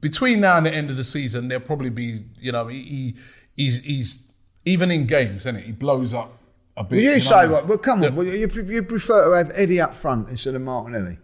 [0.01, 3.17] Between now and the end of the season, there'll probably be you know he, he
[3.55, 4.30] he's he's
[4.65, 5.65] even in games, isn't it?
[5.65, 6.37] He blows up
[6.77, 6.97] a bit.
[6.97, 7.67] Well, you know say what what?
[7.69, 8.15] Well, come on.
[8.17, 11.19] Well, you, you prefer to have Eddie up front instead of Martinelli?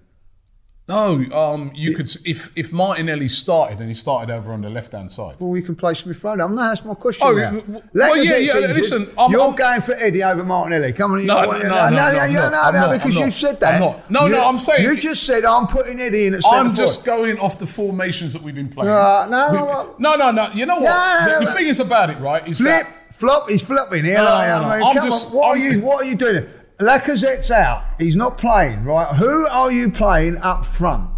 [0.88, 4.92] No, um, you could if if Martinelli started and he started over on the left
[4.92, 5.34] hand side.
[5.40, 6.34] Well, we can play Smith Rowe.
[6.34, 6.68] I'm not.
[6.68, 7.26] That's my question.
[7.26, 7.46] Oh, now.
[7.50, 8.76] w- w- well, yeah, yeah, injured.
[8.76, 10.92] listen, I'm- you're I'm- going for Eddie over Martinelli.
[10.92, 12.92] Come on, you No, know no, no, no, no, you know, I'm no, not.
[12.92, 13.74] because you said that.
[13.74, 14.10] I'm not.
[14.12, 17.04] No, You- no, I'm saying- you just said I'm putting Eddie in at I'm just
[17.04, 17.22] forward.
[17.34, 18.88] going off the formations that we've been playing.
[18.92, 19.58] Uh, no, We-
[20.04, 20.52] no, no, no, no.
[20.52, 20.82] You know what?
[20.84, 21.46] No, no, the, no.
[21.46, 22.46] the thing is about it, right?
[22.46, 23.48] Is Flip, that flop.
[23.48, 24.18] He's flopping here.
[24.18, 24.76] No, no, like, no, I no.
[24.78, 25.80] mean, I'm come just- on, what are I'm- you?
[25.80, 26.46] What are you doing?
[26.78, 27.84] Lacazette's out.
[27.98, 28.84] He's not playing.
[28.84, 29.14] Right?
[29.16, 31.08] Who are you playing up front?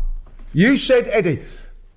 [0.53, 1.43] You said Eddie.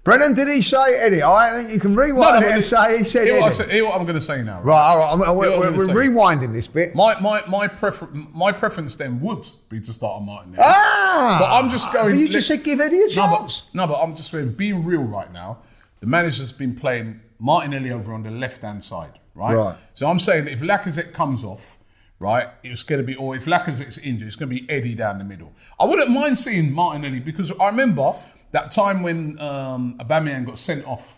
[0.04, 1.22] Brennan, did he say Eddie?
[1.22, 3.56] I think you can rewind no, it and say he said hear what, I Eddie.
[3.56, 4.60] say- hear what I'm going to say now.
[4.64, 5.28] Right, all right.
[5.30, 6.96] I'm, we're, we're, we're rewinding this bit.
[6.96, 10.56] My my my prefer my preference then would be to start on Martin.
[10.60, 11.38] Ah!
[11.40, 12.18] but I'm just going.
[12.18, 13.62] You just said give Eddie a No, chance.
[13.62, 15.60] but, no, but I'm just saying, being real right now.
[16.00, 19.56] The manager's been playing Martinelli over on the left hand side, right?
[19.56, 19.78] Right.
[19.94, 21.78] So I'm saying that if Lacazette comes off,
[22.20, 25.18] right, it's going to be, or if Lacazette's injured, it's going to be Eddie down
[25.18, 25.54] the middle.
[25.80, 28.14] I wouldn't mind seeing Martinelli because I remember
[28.52, 31.18] that time when um, Aubameyang got sent off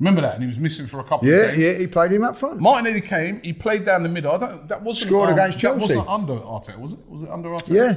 [0.00, 0.34] Remember that?
[0.34, 1.58] And he was missing for a couple Yeah, of games.
[1.58, 2.60] yeah, he played him up front.
[2.60, 4.32] Martinelli came, he played down the middle.
[4.32, 5.80] I don't, that wasn't Scored um, against That Chelsea.
[5.96, 6.98] wasn't under Arteta, was it?
[7.08, 7.70] Was it under Arteta?
[7.74, 7.94] Yeah.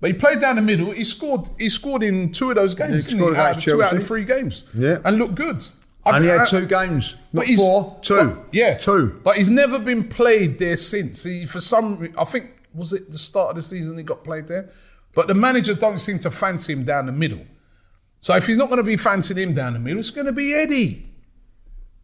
[0.00, 0.92] But he played down the middle.
[0.92, 1.48] He scored.
[1.58, 3.06] He scored in two of those games.
[3.06, 3.40] he didn't scored he?
[3.40, 4.64] Out against two out of three games.
[4.72, 4.98] Yeah.
[5.04, 5.62] and looked good.
[6.04, 8.16] I- And he had uh, two games, not four, two.
[8.16, 9.20] but- yeah, two.
[9.22, 11.22] But he's never been played there since.
[11.24, 14.48] He, for some, I think was it the start of the season he got played
[14.48, 14.70] there.
[15.14, 17.44] But the manager don't seem to fancy him down the middle.
[18.20, 20.32] So if he's not going to be fancying him down the middle, it's going to
[20.32, 21.08] be Eddie.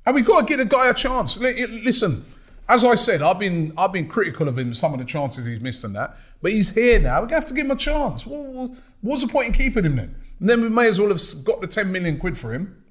[0.04, 1.38] And we've got to give the guy a chance.
[1.38, 2.24] Listen,
[2.68, 5.60] as I said, I've been I've been critical of him, some of the chances he's
[5.60, 6.16] missed and that.
[6.42, 7.14] But he's here now.
[7.16, 8.26] We're going to have to give him a chance.
[8.26, 8.70] What, what-
[9.00, 10.14] what's the point in keeping him then?
[10.40, 12.82] And then we may as well have got the 10 million quid for him.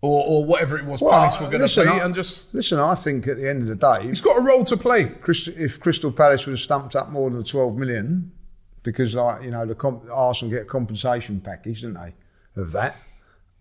[0.00, 2.54] Or, or whatever it was Palace were going to pay I- and just...
[2.54, 2.78] listen.
[2.78, 5.12] I think at the end of the day, He's got a role to play.
[5.26, 8.30] If Crystal Palace would have stumped up more than twelve million,
[8.84, 12.14] because like you know the comp, Arsenal get a compensation package, didn't they?
[12.62, 12.94] Of that,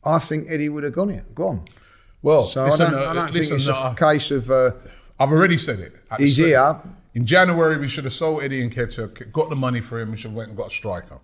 [0.06, 1.66] I think Eddie would have gone it, gone.
[2.22, 4.52] Well, So listen, I don't, uh, I don't listen, think it's uh, a case of
[4.52, 4.72] uh,
[5.20, 5.94] I've already said it.
[6.20, 6.80] He's here.
[7.16, 10.30] In January, we should have sold Eddie Nketiah, got the money for him, we should
[10.30, 11.18] have went and got a striker.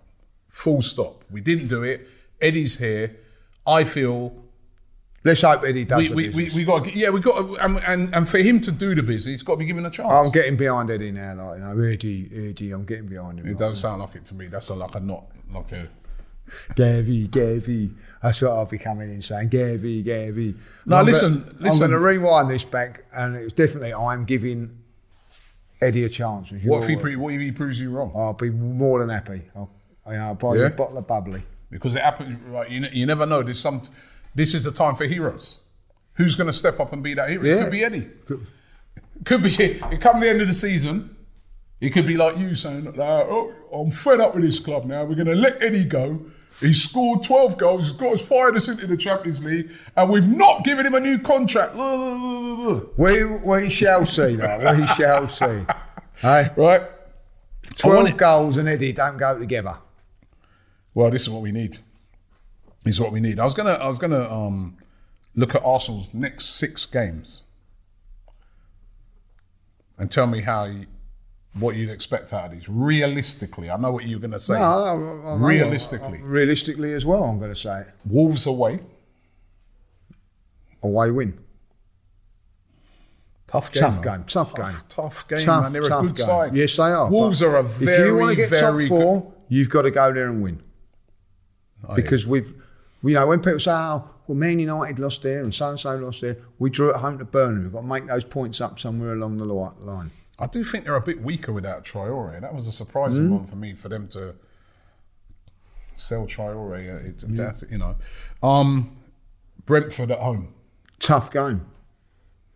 [0.48, 1.22] Full stop.
[1.30, 2.08] We didn't do it.
[2.40, 3.16] Eddie's here.
[3.64, 4.43] I feel
[5.24, 6.54] let's hope Eddie does we, the we, we, business.
[6.54, 9.26] we got yeah we got to, and, and and for him to do the business,
[9.26, 10.10] he's got to be given a chance.
[10.10, 13.46] I'm getting behind Eddie now, like you know, Eddie, Eddie, I'm getting behind him.
[13.46, 13.58] it like.
[13.58, 14.46] doesn't sound like it to me.
[14.46, 15.88] That's a, like a not like a.
[16.74, 17.90] Gavy, Gavy.
[18.22, 19.48] That's what I'll be coming in saying.
[19.48, 20.54] Gavy, Gavy.
[20.84, 21.70] No, I'm listen, gonna- listen.
[21.70, 24.78] I'm going to rewind this back, and it's definitely I'm giving
[25.80, 26.52] Eddie a chance.
[26.64, 28.12] What if he pre- what if he proves you wrong?
[28.14, 29.42] I'll be more than happy.
[29.56, 29.70] I'll,
[30.06, 31.42] you know, I'll buy you a bottle of bubbly.
[31.70, 32.38] Because it happened.
[32.52, 33.42] Right, you, you never know.
[33.42, 33.82] There's some.
[34.34, 35.60] This is the time for heroes.
[36.14, 37.44] Who's going to step up and be that hero?
[37.44, 38.08] It could be Eddie.
[39.24, 39.50] Could be.
[39.50, 41.16] It come the end of the season.
[41.80, 45.04] It could be like you saying, like, "Oh, I'm fed up with this club now.
[45.04, 46.20] We're going to let Eddie go.
[46.60, 47.84] He scored 12 goals.
[47.90, 51.00] He's got us fired us into the Champions League, and we've not given him a
[51.00, 51.74] new contract."
[52.96, 54.74] We, we shall see, though.
[54.78, 55.64] We shall see.
[56.18, 56.82] Hey, Right.
[57.76, 59.78] 12 goals and Eddie don't go together.
[60.94, 61.78] Well, this is what we need.
[62.84, 63.40] Is what we need.
[63.40, 63.72] I was gonna.
[63.72, 64.76] I was gonna um,
[65.34, 67.44] look at Arsenal's next six games
[69.98, 70.86] and tell me how you,
[71.58, 72.68] what you'd expect out of these.
[72.68, 74.54] Realistically, I know what you're gonna say.
[74.54, 77.84] No, I- I- I Realistically, what- realistically as well, I'm going to say.
[78.04, 78.80] Wolves away,
[80.82, 81.38] Away win.
[83.46, 83.80] tough game.
[83.82, 84.72] Tough game, tough game.
[84.90, 85.72] tough game, Tough, man.
[85.72, 86.26] They're a good game.
[86.26, 86.54] side.
[86.56, 87.08] Yes, they are.
[87.10, 90.12] Wolves are a very, If you want to get top four, you've got to go
[90.12, 90.60] there and win.
[91.88, 92.52] Oh, because we've,
[93.10, 95.96] you know, when people say, "Oh, well, Man United lost there and so and so
[95.96, 97.62] lost there," we drew at home to Burnley.
[97.64, 100.10] We've got to make those points up somewhere along the line.
[100.40, 102.40] I do think they're a bit weaker without Traore.
[102.40, 103.30] That was a surprising Mm.
[103.30, 104.34] one for me for them to
[105.96, 106.72] sell Traore.
[106.72, 107.96] uh, It, that, you know,
[108.42, 108.96] um,
[109.66, 110.52] Brentford at home.
[110.98, 111.66] Tough game.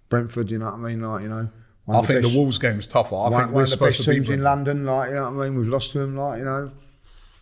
[0.08, 1.00] Brentford, you know what I mean?
[1.02, 1.48] Like, you know,
[1.88, 3.14] I of think best- the Wolves game's tougher.
[3.14, 4.84] I one, think one we're of the supposed best teams in London.
[4.86, 5.58] Like, you know what I mean?
[5.58, 6.16] We've lost to them.
[6.16, 6.70] Like, you know,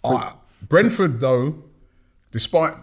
[0.05, 0.33] Uh,
[0.69, 1.65] Brentford, though,
[2.31, 2.75] despite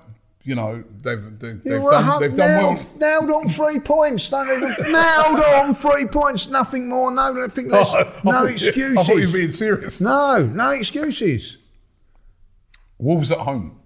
[0.44, 2.98] you know they've they've, they've done they've done nailed, well.
[3.28, 4.32] nailed on three points.
[4.32, 6.48] Nailed on three points.
[6.50, 7.12] Nothing more.
[7.12, 7.90] No, nothing less.
[7.94, 10.02] Oh, I no excuses I thought you were being serious.
[10.02, 11.58] No, no excuses.
[12.98, 13.80] Wolves at home,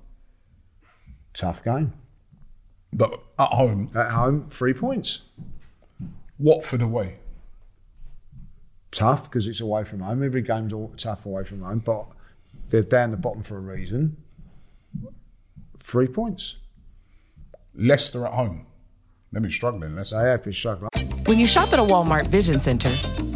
[1.33, 1.93] Tough game.
[2.93, 5.21] but at home, At home, three points.
[6.39, 7.19] Watford away.
[8.91, 10.23] Tough because it's away from home.
[10.23, 12.07] Every game's all tough away from home, but
[12.69, 14.17] they're down the bottom for a reason.
[15.87, 16.57] Three points.
[17.73, 18.65] Leicester at home.
[19.31, 19.95] They've been struggling.
[19.95, 20.21] Leicester.
[20.21, 20.89] They have been struggling.
[21.27, 22.89] When you shop at a Walmart Vision Center,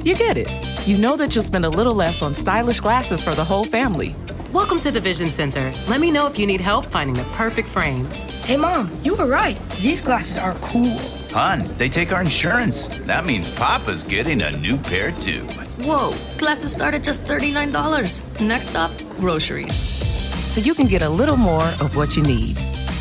[0.04, 0.52] you get it.
[0.86, 4.14] You know that you'll spend a little less on stylish glasses for the whole family.
[4.52, 5.72] Welcome to the Vision Center.
[5.88, 8.14] Let me know if you need help finding the perfect frames.
[8.44, 9.58] Hey, Mom, you were right.
[9.80, 10.98] These glasses are cool.
[11.34, 12.98] Hon, they take our insurance.
[13.08, 15.40] That means Papa's getting a new pair too.
[15.86, 18.46] Whoa, glasses start at just $39.
[18.46, 20.11] Next stop, groceries.
[20.52, 22.58] So you can get a little more of what you need.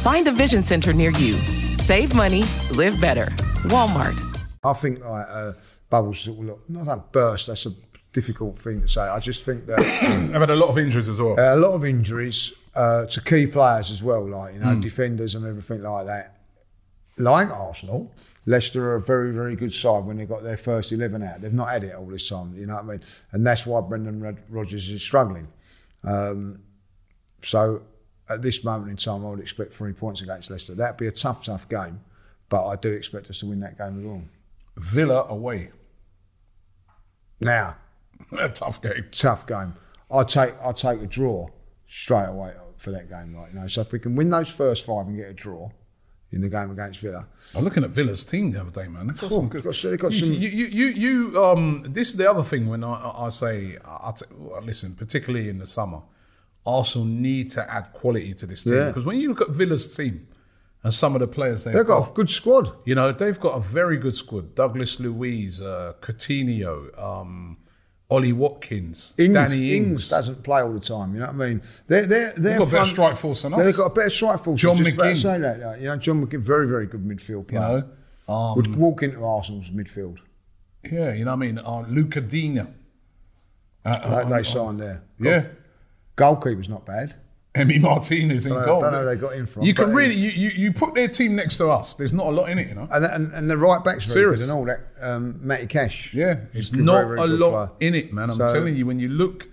[0.07, 1.33] Find a Vision Center near you.
[1.79, 2.45] Save money,
[2.75, 3.25] live better.
[3.73, 4.15] Walmart.
[4.63, 5.53] I think like uh,
[5.89, 7.49] bubbles sort of look not that burst.
[7.49, 7.73] That's a
[8.13, 9.01] difficult thing to say.
[9.03, 9.79] I just think that
[10.31, 11.35] They've had a lot of injuries as well.
[11.39, 14.81] a lot of injuries uh, to key players as well, like you know Mm.
[14.83, 16.37] defenders and everything like that.
[17.19, 18.13] Like Arsenal,
[18.47, 21.41] Leicester are a very very good side when they got their first eleven out.
[21.41, 22.55] They've not had it all this time.
[22.57, 23.01] You know what I mean?
[23.33, 25.49] And that's why Brendan Rod- Rodgers is struggling.
[26.05, 26.61] Um,
[27.43, 27.82] so
[28.28, 30.74] at this moment in time, I would expect three points against Leicester.
[30.74, 32.01] That'd be a tough, tough game,
[32.49, 34.22] but I do expect us to win that game as well.
[34.76, 35.70] Villa away.
[37.41, 37.76] Now,
[38.38, 39.07] A tough game.
[39.12, 39.72] tough game.
[40.11, 41.49] I take I take a draw
[41.86, 43.53] straight away for that game, right?
[43.55, 45.70] Know, so if we can win those first five and get a draw,
[46.32, 47.26] in the game against Villa.
[47.57, 49.09] I'm looking at Villa's team the other day, man.
[49.09, 49.64] They've got some good.
[49.64, 50.86] got- you, some- You, you, you,
[51.32, 54.26] you, um, this is the other thing when I, I say, I, I t-
[54.62, 56.03] listen, particularly in the summer,
[56.77, 58.87] Arsenal need to add quality to this team Yeah.
[58.89, 60.27] because when you look at Villa's team
[60.83, 62.73] and some of the players they've, They've got a good squad.
[62.85, 64.55] you know, they've got a very good squad.
[64.55, 67.59] Douglas Luiz, uh, Coutinho, um,
[68.12, 70.11] Ollie Watkins, Ings, Danny Ings Ings.
[70.11, 71.14] doesn't play all the time.
[71.14, 71.62] You know what I mean?
[71.87, 73.61] They're, they're, they're got a better strike force than us.
[73.64, 74.61] They've got a better strike force.
[74.61, 75.23] John I was just McGinn.
[75.23, 75.61] say that.
[75.61, 77.85] like, You know, John McGinn, very, very good midfield You player.
[78.29, 80.18] know, um, Would walk into Arsenal's midfield.
[80.91, 81.59] yeah, you know what I mean.
[81.59, 82.66] Uh, Lucas Digne.
[83.85, 85.03] Uh, They, they uh, signed there.
[85.21, 85.47] Yeah.
[86.21, 87.14] Goalkeeper's not bad.
[87.55, 88.81] Emi Martinez in I don't- goal.
[88.83, 91.09] don't know where they got in from, You can really, you, you, you put their
[91.09, 91.95] team next to us.
[91.95, 92.87] There's not a lot in it, you know.
[92.93, 94.43] And, and, and the right back's very Serious.
[94.43, 94.81] and all that.
[95.03, 96.14] Um, Matty Cash.
[96.14, 97.89] Yeah, it's not very, very a lot player.
[97.89, 98.31] in it, man.
[98.31, 99.49] I'm So- telling you, when you look,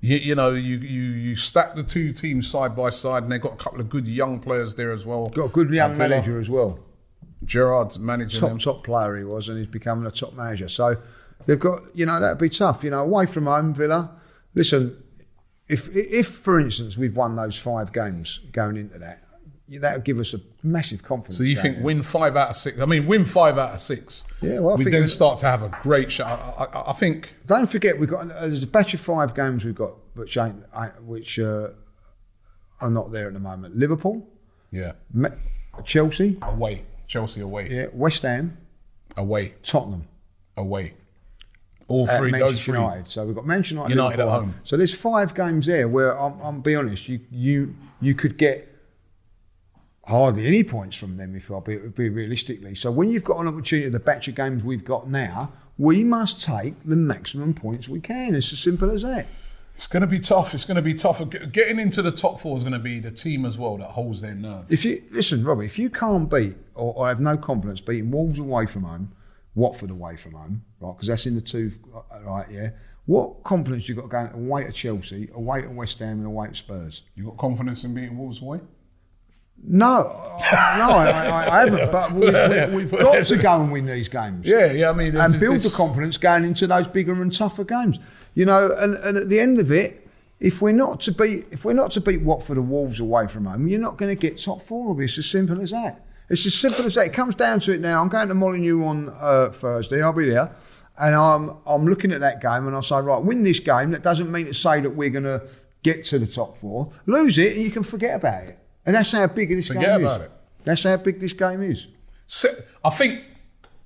[0.00, 3.40] you, you know, you, you you stack the two teams side by side, and they've
[3.40, 5.28] got a couple of good young players there as well.
[5.28, 6.78] Got a good young At manager as well.
[7.44, 8.58] Gerrard's managing top them.
[8.58, 10.68] top player he was, and he's becoming a top manager.
[10.68, 10.96] So
[11.46, 12.84] they've got you know that'd be tough.
[12.84, 14.12] You know, away from home, Villa.
[14.54, 15.02] Listen,
[15.68, 19.22] if if for instance we've won those five games going into that,
[19.80, 21.38] that would give us a massive confidence.
[21.38, 21.82] So you think in.
[21.82, 22.78] win five out of six?
[22.80, 24.24] I mean, win five out of six.
[24.42, 26.38] Yeah, well, I we then start to have a great shot.
[26.58, 29.74] I, I, I think Don't forget we've got there's a batch of five games we've
[29.74, 31.68] got which ain't ain't- which uh,
[32.80, 33.76] are not there at the moment.
[33.76, 34.26] Liverpool,
[34.70, 35.30] yeah, Me-
[35.84, 38.58] Chelsea, away, Chelsea away, yeah, West Ham,
[39.16, 40.06] away, Tottenham.
[40.56, 40.94] away.
[41.86, 42.78] All three, Manchester three.
[42.78, 43.08] United.
[43.08, 44.54] So we've got Manchester United, United at home.
[44.62, 48.68] So there's five games there where I'm, I'm be honest, you you you could get
[50.06, 52.74] hardly any points from them if I'll be, be realistically.
[52.74, 56.42] So when you've got an opportunity, the batch of games we've got now, we must
[56.42, 58.34] take the maximum points we can.
[58.34, 59.26] It's as simple as that.
[59.76, 60.54] It's going to be tough.
[60.54, 61.20] It's going to be tough.
[61.50, 64.20] Getting into the top four is going to be the team as well that holds
[64.20, 64.70] their nerve.
[64.70, 68.38] If you listen, Robbie, if you can't beat or, or have no confidence beating Wolves
[68.38, 69.12] away from home,
[69.54, 70.92] Watford away from home, right?
[70.92, 72.46] Because that's in the two, uh, right?
[72.50, 72.70] Yeah.
[73.06, 76.54] What confidence you got going away to Chelsea, away to West Ham, and away to
[76.54, 77.02] Spurs?
[77.14, 78.60] You got confidence in beating Wolves away?
[79.62, 81.92] No, no, I, I, I haven't.
[81.92, 82.12] But
[82.72, 84.46] we've, we've got to go and win these games.
[84.46, 84.90] Yeah, yeah.
[84.90, 87.98] I mean, and build the confidence going into those bigger and tougher games.
[88.34, 90.06] You know, and, and at the end of it,
[90.40, 93.46] if we're not to beat if we're not to beat Watford or Wolves away from
[93.46, 94.88] home, you're not going to get top four.
[94.88, 95.04] Robbie.
[95.04, 96.04] It's as simple as that.
[96.28, 97.06] It's as simple as that.
[97.06, 98.00] It comes down to it now.
[98.00, 100.02] I'm going to Molyneux on uh, Thursday.
[100.02, 100.54] I'll be there.
[100.98, 103.90] And I'm I'm looking at that game and I say, right, win this game.
[103.90, 105.46] That doesn't mean to say that we're going to
[105.82, 106.92] get to the top four.
[107.06, 108.58] Lose it and you can forget about it.
[108.86, 110.26] And that's how big this Forget game about is.
[110.26, 110.32] it.
[110.64, 111.86] That's how big this game is.
[112.26, 112.48] So,
[112.84, 113.22] I think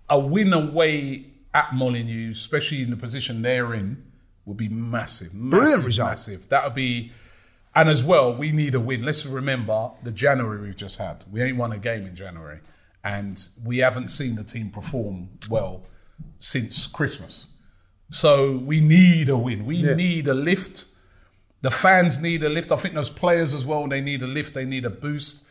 [0.08, 4.04] a win away at Molyneux, especially in the position they're in,
[4.44, 5.34] would be massive.
[5.34, 6.10] massive Brilliant result.
[6.10, 6.48] Massive.
[6.48, 7.12] That would be.
[7.74, 9.04] And as well, we need a win.
[9.04, 11.24] Let's remember the January we've just had.
[11.30, 12.60] We ain't won a game in January.
[13.04, 15.82] And we haven't seen the team perform well
[16.38, 17.46] since Christmas.
[18.10, 19.64] So we need a win.
[19.66, 19.94] We Yeah.
[19.94, 20.86] need a lift.
[21.60, 22.72] The fans need a lift.
[22.72, 24.54] I think those players as well, they need a lift.
[24.54, 25.42] They need a boost.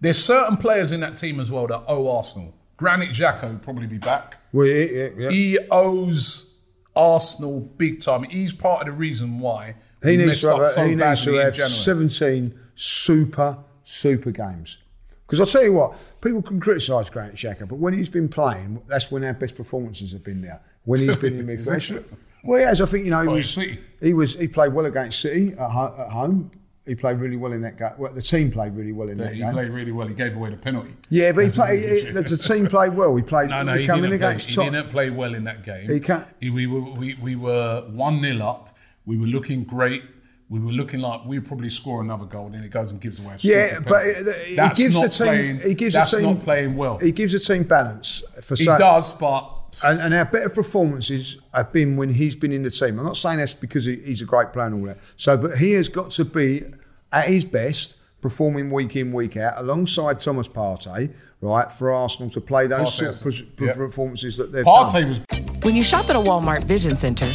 [0.00, 2.54] There's certain players in that team as well that owe Arsenal.
[2.76, 4.36] Granit Xhaka will probably be back.
[4.52, 5.30] Well, yeah, yeah.
[5.30, 6.54] He owes
[6.94, 8.24] Arsenal big time.
[8.24, 11.56] He's part of the reason why He needs to have, so he needs to have
[11.56, 14.78] 17 super, super games.
[15.26, 18.80] Because I'll tell you what, people can criticise Granit Xhaka, but when he's been playing,
[18.86, 20.60] that's when our best performances have been there.
[20.84, 22.04] When he's been in midfield.
[22.44, 23.58] Well, yes, I think, you know, he was,
[24.00, 26.52] he was he played well against City at, ho- at home.
[26.86, 27.90] He played really well in that game.
[27.98, 29.48] Well, the team played really well in Yeah, that he game.
[29.48, 30.06] He played really well.
[30.06, 30.94] He gave away the penalty.
[31.10, 33.16] yeah, but he played, he, the, team played well.
[33.16, 35.88] He played, No, no, he, he, didn't, play, he didn't play well in that game.
[35.90, 38.75] He can't- He- we, were, we, we were 1 0 up.
[39.06, 40.02] We were looking great.
[40.48, 43.34] We were looking like we'd probably score another goal, then it goes and gives away
[43.34, 45.26] a Yeah, but it- he that's gives not the team.
[45.26, 46.98] playing, he gives that's the team not playing well.
[46.98, 49.52] He gives the team balance for He so- does, but
[49.84, 52.98] And, and our better performances have been when he's been in the team.
[52.98, 54.98] I'm not saying that's because he, he's a great player and all that.
[55.16, 56.64] So, but he has got to be
[57.12, 57.96] at his best,
[58.26, 63.24] performing week in, week out, alongside Thomas Partey, right, for Arsenal to play those sort
[63.24, 63.72] of per- yeah.
[63.74, 65.08] performances that they've Partey done.
[65.10, 67.26] was When you shop at a Walmart Vision Center,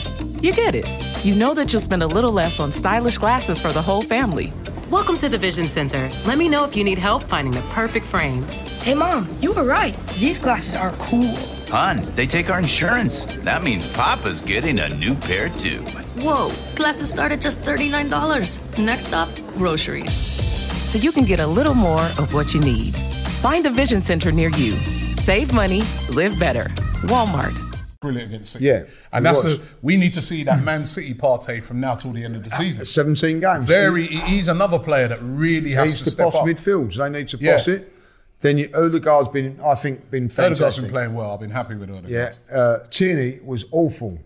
[0.41, 0.85] you get it.
[1.23, 4.51] You know that you'll spend a little less on stylish glasses for the whole family.
[4.89, 6.09] Welcome to the Vision Center.
[6.27, 8.53] Let me know if you need help finding the perfect frames.
[8.83, 9.95] Hey, Mom, you were right.
[10.19, 11.37] These glasses are cool.
[11.69, 13.23] Hun, they take our insurance.
[13.45, 15.77] That means Papa's getting a new pair too.
[16.19, 18.83] Whoa, glasses start at just $39.
[18.83, 20.50] Next stop, groceries.
[20.83, 22.93] So you can get a little more of what you need.
[23.41, 24.71] Find a Vision Center near you.
[25.17, 26.63] Save money, live better.
[27.07, 27.55] Walmart.
[28.01, 28.65] brilliant against City.
[28.65, 29.59] Yeah, and that's was.
[29.59, 32.43] a, we need to see that Man City Partey from now till the end of
[32.43, 32.83] the season.
[32.83, 33.65] 17 games.
[33.65, 36.45] Very, he's another player that really has He's to the step boss up.
[36.45, 36.95] midfields.
[36.97, 37.53] They need to Yeah.
[37.53, 37.93] boss it.
[38.41, 40.83] Then you, Odegaard's been, I think, been Odegaard's fantastic.
[40.85, 41.31] been playing well.
[41.31, 42.09] I've been happy with Odegaard.
[42.09, 44.17] Yeah, uh, Tierney was awful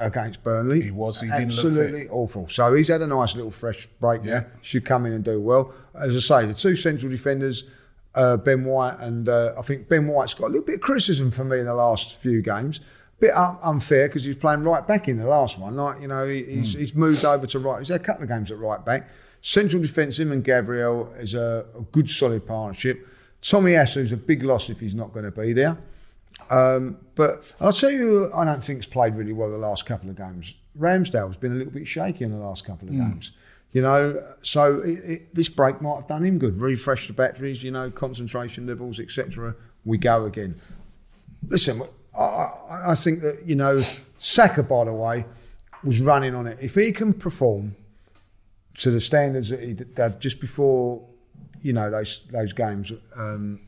[0.00, 0.80] against Burnley.
[0.82, 1.20] He was.
[1.20, 2.48] He absolutely awful.
[2.48, 4.30] So he's had a nice little fresh break Yeah.
[4.30, 4.52] there.
[4.62, 5.72] Should come in and do well.
[5.94, 7.64] As I say, the two central defenders,
[8.14, 11.30] uh, Ben White and uh, I think Ben White's got a little bit of criticism
[11.30, 12.80] for me in the last few games.
[13.20, 15.76] Bit unfair because he's playing right back in the last one.
[15.76, 17.78] Like you know, he, he's, he's moved over to right.
[17.78, 19.10] He's had a couple of games at right back.
[19.42, 23.06] Central defence, him and Gabriel is a, a good solid partnership.
[23.42, 25.76] Tomiyasu's a big loss if he's not going to be there.
[26.50, 30.10] Um, but I'll tell you, I don't think think's played really well the last couple
[30.10, 30.54] of games.
[30.78, 33.32] Ramsdale's been a little bit shaky in the last couple of games.
[33.72, 36.60] You know, so it, it, this break might have done him good.
[36.60, 39.54] Refresh the batteries, you know, concentration levels, etc.
[39.84, 40.56] We go again.
[41.46, 41.82] Listen,
[42.18, 42.48] I,
[42.88, 43.80] I, think that you know,
[44.18, 45.24] Saka, by the way,
[45.84, 46.58] was running on it.
[46.60, 47.76] If he can perform
[48.78, 51.06] to the standards that he did did just before,
[51.62, 53.60] you know, those those games, um,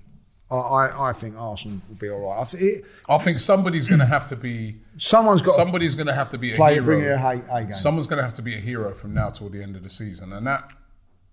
[0.56, 2.40] I, I, think Arsenal will be all right.
[2.40, 4.76] I th- it, I think somebody's going to have to be.
[4.96, 6.84] Someone's got Somebody's going to have to be a play, hero.
[6.84, 7.74] bring it a A- game.
[7.74, 9.90] Someone's going to have to be a hero from now till the end of the
[9.90, 10.72] season, and that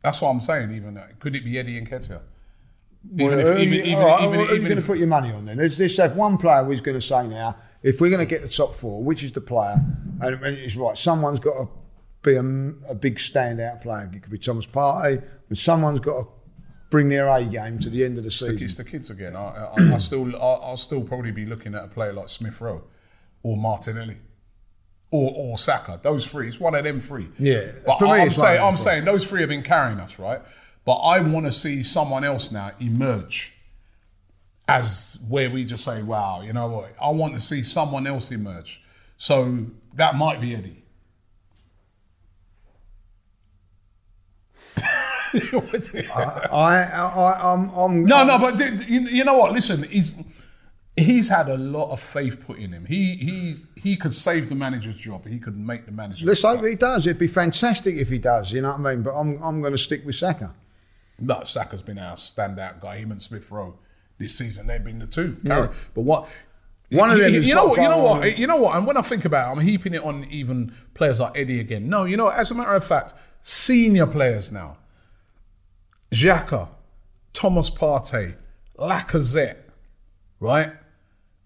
[0.03, 0.71] that's what I'm saying.
[0.71, 2.21] Even uh, could it be Eddie Nketiah?
[3.13, 4.85] Even Well, if, even, even, all right, even, well, who are you even going to
[4.85, 5.57] put your money on then?
[5.57, 8.41] Let's, let's have one player who's going to say now, if we're going to get
[8.41, 9.75] the top four, which is the player,
[10.21, 11.69] and, and it's right, someone's got to
[12.21, 14.09] be a, a big standout player.
[14.13, 16.27] It could be Thomas Partey, but someone's got to
[16.89, 18.61] bring their A game to the end of the season.
[18.61, 19.35] it's the kids again.
[19.35, 22.59] I, I, I still, I'll, I'll still probably be looking at a player like Smith
[22.61, 22.83] Rowe
[23.43, 24.17] or Martinelli.
[25.11, 26.47] Or, or Saka, those three.
[26.47, 27.29] It's one of them three.
[27.39, 29.63] Yeah, but for me, I'm it's one of saying, I'm saying those three have been
[29.63, 30.39] carrying us, right?
[30.85, 33.53] But I want to see someone else now emerge
[34.67, 36.93] as where we just say, "Wow, you know what?
[37.01, 38.83] I want to see someone else emerge."
[39.17, 39.65] So
[39.95, 40.78] that might be Eddie.
[46.51, 49.51] I, I, I'm, I'm, No, no, but th- you, you know what?
[49.51, 50.15] Listen, he's
[50.95, 52.85] he's had a lot of faith put in him.
[52.85, 55.27] He he he could save the manager's job.
[55.27, 56.25] He could make the manager.
[56.25, 57.05] Let's hope he does.
[57.05, 58.51] It'd be fantastic if he does.
[58.51, 59.03] You know what I mean?
[59.03, 60.53] But I'm, I'm going to stick with Saka.
[61.19, 62.97] No, Saka's been our standout guy.
[62.97, 63.77] Him and Smith Rowe
[64.17, 65.37] this season, they've been the two.
[65.43, 65.71] Yeah.
[65.93, 66.29] But what?
[66.91, 67.81] One of you, them you, you know what?
[67.81, 68.23] You know what?
[68.23, 68.37] on.
[68.37, 68.75] You know what?
[68.75, 71.87] And when I think about it, I'm heaping it on even players like Eddie again.
[71.87, 74.77] No, you know, as a matter of fact, senior players now.
[76.11, 76.69] Xhaka,
[77.33, 78.35] Thomas Partey,
[78.77, 79.57] Lacazette,
[80.39, 80.71] right?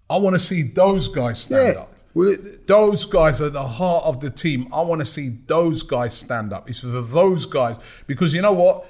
[0.10, 1.82] I want to see those guys stand Yeah.
[1.82, 1.94] up.
[2.16, 4.68] It- Those guys are the heart of the team.
[4.72, 6.70] I want to see those guys stand up.
[6.70, 8.86] It's for those guys because you know what?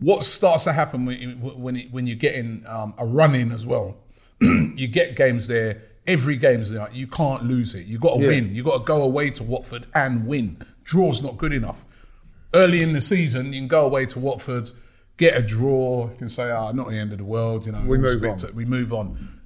[0.00, 3.50] What starts to happen when you- when it- when you're getting um, a run in
[3.52, 3.96] as well?
[4.40, 5.82] you get games there.
[6.06, 6.88] Every game's there.
[6.92, 7.86] You can't lose it.
[7.86, 8.28] You got to Yeah.
[8.28, 8.54] win.
[8.54, 10.58] You got to go away to Watford and win.
[10.84, 11.84] Draw's not good enough.
[12.54, 14.70] Early in the season, you can go away to Watford,
[15.18, 16.08] get a draw.
[16.10, 18.36] You can say, "Ah, not the end of the world." You know, We move on.
[18.42, 18.54] it.
[18.54, 19.40] We move on.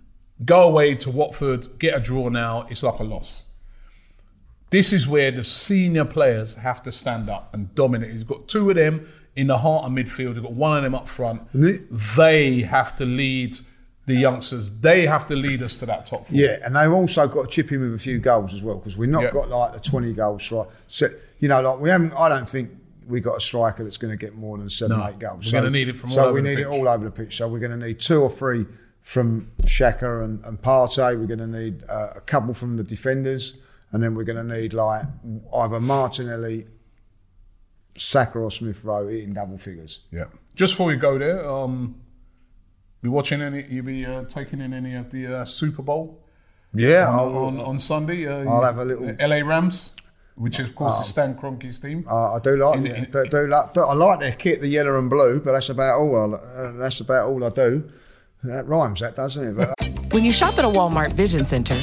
[0.45, 2.67] Go away to Watford, get a draw now.
[2.71, 3.47] It's like a loss.
[4.71, 8.11] This is where the senior players have to stand up and dominate.
[8.13, 9.07] He's got two of them
[9.37, 10.33] in the heart of midfield.
[10.35, 11.43] He's got one of them up front.
[11.53, 13.59] They have to lead
[14.07, 14.73] the youngsters.
[14.81, 16.37] They have to lead us to that top four.
[16.39, 18.97] Yeah, and they've also got to chip in with a few goals as well because
[18.97, 19.31] we've not Yeah.
[19.31, 20.69] got like the twenty goal strike.
[20.89, 21.09] So
[21.39, 22.15] you know, like we haven't.
[22.15, 22.71] I don't think
[23.13, 25.07] we got a striker that's going to get more than seven, No.
[25.07, 25.53] eight goals.
[25.53, 27.37] We're gonna need it from so all over we need it all over the pitch.
[27.37, 28.65] So we're going to need two or three
[29.03, 31.19] from Xhaka and, and Partey.
[31.19, 33.55] We're going to need uh, a couple from the defenders,
[33.93, 35.05] and then we're going to need like
[35.55, 36.67] either Martinelli,
[37.97, 40.01] Saka, or Smith Rowe hitting double figures.
[40.11, 40.25] Yeah.
[40.55, 42.01] Just before we go there, um,
[43.03, 43.65] be watching any?
[43.69, 46.19] You be uh, taking in any of the uh, Super Bowl?
[46.75, 48.27] Yeah, on, on, on Sunday.
[48.27, 49.95] Uh, I'll have a little- LA Rams,
[50.37, 52.05] which of course is Stan Kroenke's team.
[52.09, 52.97] Uh, I do like In- it.
[52.99, 55.69] in- do, do like, do- I like their kit, the yellow and blue, but that's
[55.69, 56.35] about all.
[56.35, 57.91] I, uh, that's about all I do.
[58.45, 59.57] That rhymes, that doesn't it?
[59.57, 61.75] But, uh, When you shop at a Walmart Vision Center,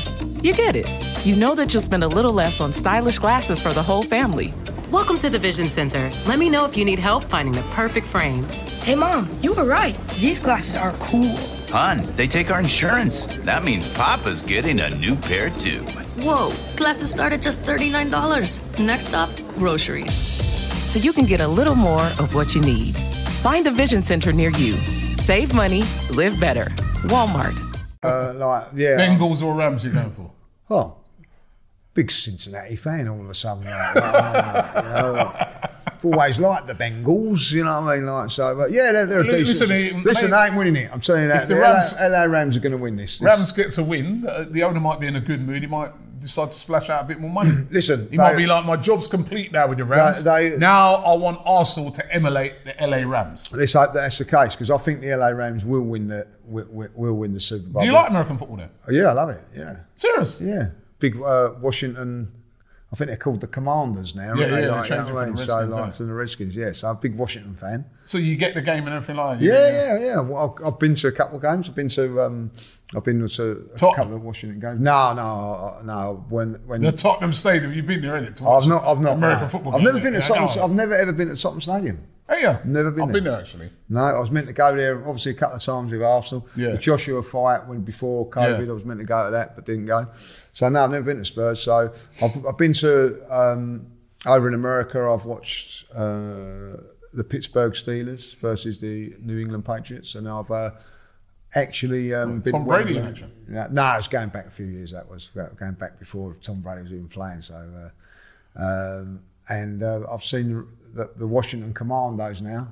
[0.43, 0.87] you get it.
[1.25, 4.53] You know that you'll spend a little less on stylish glasses for the whole family.
[4.91, 6.09] Welcome to the Vision Center.
[6.27, 8.51] Let me know if you need help finding the perfect frames.
[8.83, 9.95] Hey, Mom, you were right.
[10.19, 11.35] These glasses are cool.
[11.71, 13.25] Hun, they take our insurance.
[13.37, 15.77] That means Papa's getting a new pair too.
[16.23, 18.83] Whoa, glasses start at just $39.
[18.83, 20.13] Next stop, groceries.
[20.89, 22.95] So you can get a little more of what you need.
[23.41, 24.73] Find a Vision Center near you.
[25.17, 26.63] Save money, live better.
[27.05, 27.55] Walmart.
[28.03, 28.97] uh, like, yeah.
[28.97, 30.31] Bengals or Rams you going for?
[30.71, 30.95] Oh,
[31.93, 33.65] big Cincinnati fan all of a sudden.
[33.65, 35.68] Like, like, you know, like,
[35.99, 38.05] I've always liked the Bengals, you know what I mean?
[38.05, 39.69] Like, so, but yeah, they're, they're a decent.
[40.05, 40.89] Listen, mate, they ain't winning it.
[40.93, 41.41] I'm telling you that.
[41.43, 43.19] if the Rams- LA, LA Rams are going to win this.
[43.19, 44.25] This- Rams get to win.
[44.27, 45.61] Uh, the owner might be in a good mood.
[45.61, 47.51] He might decide to splash out a bit more money.
[47.71, 50.23] Listen, he might be like, my job's complete now with the Rams.
[50.23, 53.53] They- they- now I want Arsenal to emulate the LA Rams.
[53.53, 56.89] Let's hope that's the case because I think the LA Rams will win the will,
[56.95, 57.81] will- win the Super Bowl.
[57.81, 58.69] Do you like American football then?
[58.87, 59.43] Oh, yeah, I love it.
[59.55, 60.41] Yeah, Serious?
[60.41, 60.69] yeah.
[60.99, 62.31] Big uh, Washington.
[62.91, 64.33] I think they're called the Commanders now.
[64.33, 65.35] Yeah, yeah, like, know I mean?
[65.35, 66.05] the So like yeah.
[66.07, 66.55] the Redskins.
[66.55, 67.85] Yeah, so I'm a big Washington fan.
[68.03, 69.45] So you get the game and everything like that?
[69.45, 70.21] Yeah, yeah, yeah.
[70.21, 71.69] Well, I've, I've been to a couple of games.
[71.69, 72.51] I've been to um,
[72.95, 74.79] I've been to a couple of Washington games.
[74.79, 76.25] No, no, no.
[76.29, 78.41] When when The Tottenham Stadium, you've been there, innit?
[78.41, 79.17] I've not, I've not.
[79.17, 79.49] American no.
[79.49, 79.75] football.
[79.75, 80.63] I've never been to I Tottenham.
[80.63, 82.07] I've never ever been to Tottenham Stadium.
[82.29, 82.59] Hey, yeah.
[82.63, 83.13] Never been I've there.
[83.15, 83.69] been there actually.
[83.89, 86.47] No, I was meant to go there obviously a couple of times with Arsenal.
[86.55, 86.69] Yeah.
[86.71, 88.71] The Joshua fight when before COVID, Yeah.
[88.71, 90.07] I was meant to go to that but didn't go.
[90.53, 91.61] So no, I've never been to Spurs.
[91.63, 93.87] So I've, I've been to um,
[94.27, 95.09] over in America.
[95.09, 96.77] I've watched uh,
[97.13, 100.71] the Pittsburgh Steelers versus the New England Patriots, and I've uh,
[101.55, 103.31] actually um, been Tom Brady in action?
[103.51, 104.91] Yeah, no, it was going back a few years.
[104.91, 107.41] That was going back before Tom Brady was even playing.
[107.41, 107.91] So,
[108.59, 112.69] uh, um, and uh, I've seen the, the Washington Commandos now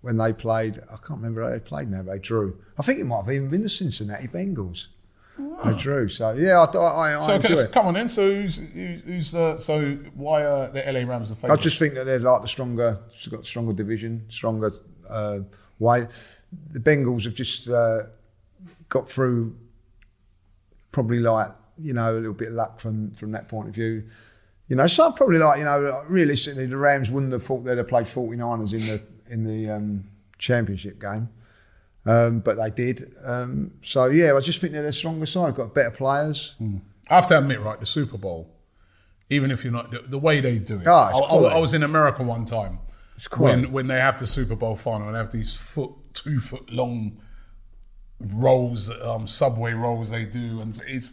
[0.00, 0.78] when they played.
[0.92, 2.02] I can't remember how they played now.
[2.02, 2.58] They drew.
[2.78, 4.88] I think it might have even been the Cincinnati Bengals.
[5.64, 6.08] They drew.
[6.08, 7.72] So yeah, I, I, I So enjoy it.
[7.72, 8.08] come on then.
[8.08, 11.58] So who's, who's, uh, so why are the LA Rams the favorite?
[11.58, 12.98] I just think that they're like the stronger,
[13.30, 14.72] got stronger division, stronger
[15.10, 15.40] uh,
[15.80, 16.06] way.
[16.70, 18.02] The Bengals have just uh,
[18.88, 19.56] got through
[20.92, 21.48] probably like,
[21.78, 24.04] you know, a little bit of luck from, from that point of view.
[24.74, 27.86] You know, so probably like, you know, realistically, the Rams wouldn't have thought they'd have
[27.86, 29.02] played 49ers in the
[29.32, 30.04] in the um,
[30.36, 31.28] championship game.
[32.04, 33.14] Um, but they did.
[33.24, 35.54] Um, so, yeah, I just think they're the stronger side.
[35.54, 36.56] Got better players.
[37.08, 38.50] I have to admit, right, the Super Bowl,
[39.30, 40.88] even if you're not the, the way they do it.
[40.88, 41.10] Oh, I,
[41.52, 42.80] I- I was in America one time
[43.30, 43.62] quality.
[43.62, 46.72] when when they have the Super Bowl final and they have these foot two foot
[46.72, 47.20] long
[48.20, 51.12] rolls, um, subway rolls they do, and it's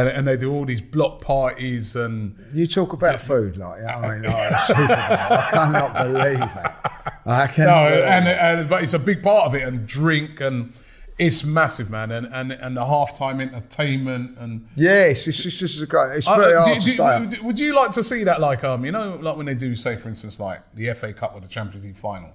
[0.00, 4.00] and, and they do all these block parties and You talk about food, like, I
[4.08, 7.22] mean, like I cannot believe that.
[7.26, 8.38] I cannot no, and, it.
[8.38, 10.72] and but it's a big part of it, and drink and.
[11.16, 15.80] It's massive, man, and and, and the halftime entertainment and Yes, it's just, it's just
[15.82, 16.16] a great.
[16.16, 18.84] It's Uh, very hard do- to do- Would you like to see that, like, um,
[18.84, 21.46] you know, like when they do, say, for instance, like the FA Cup or the
[21.46, 22.30] Champions League final?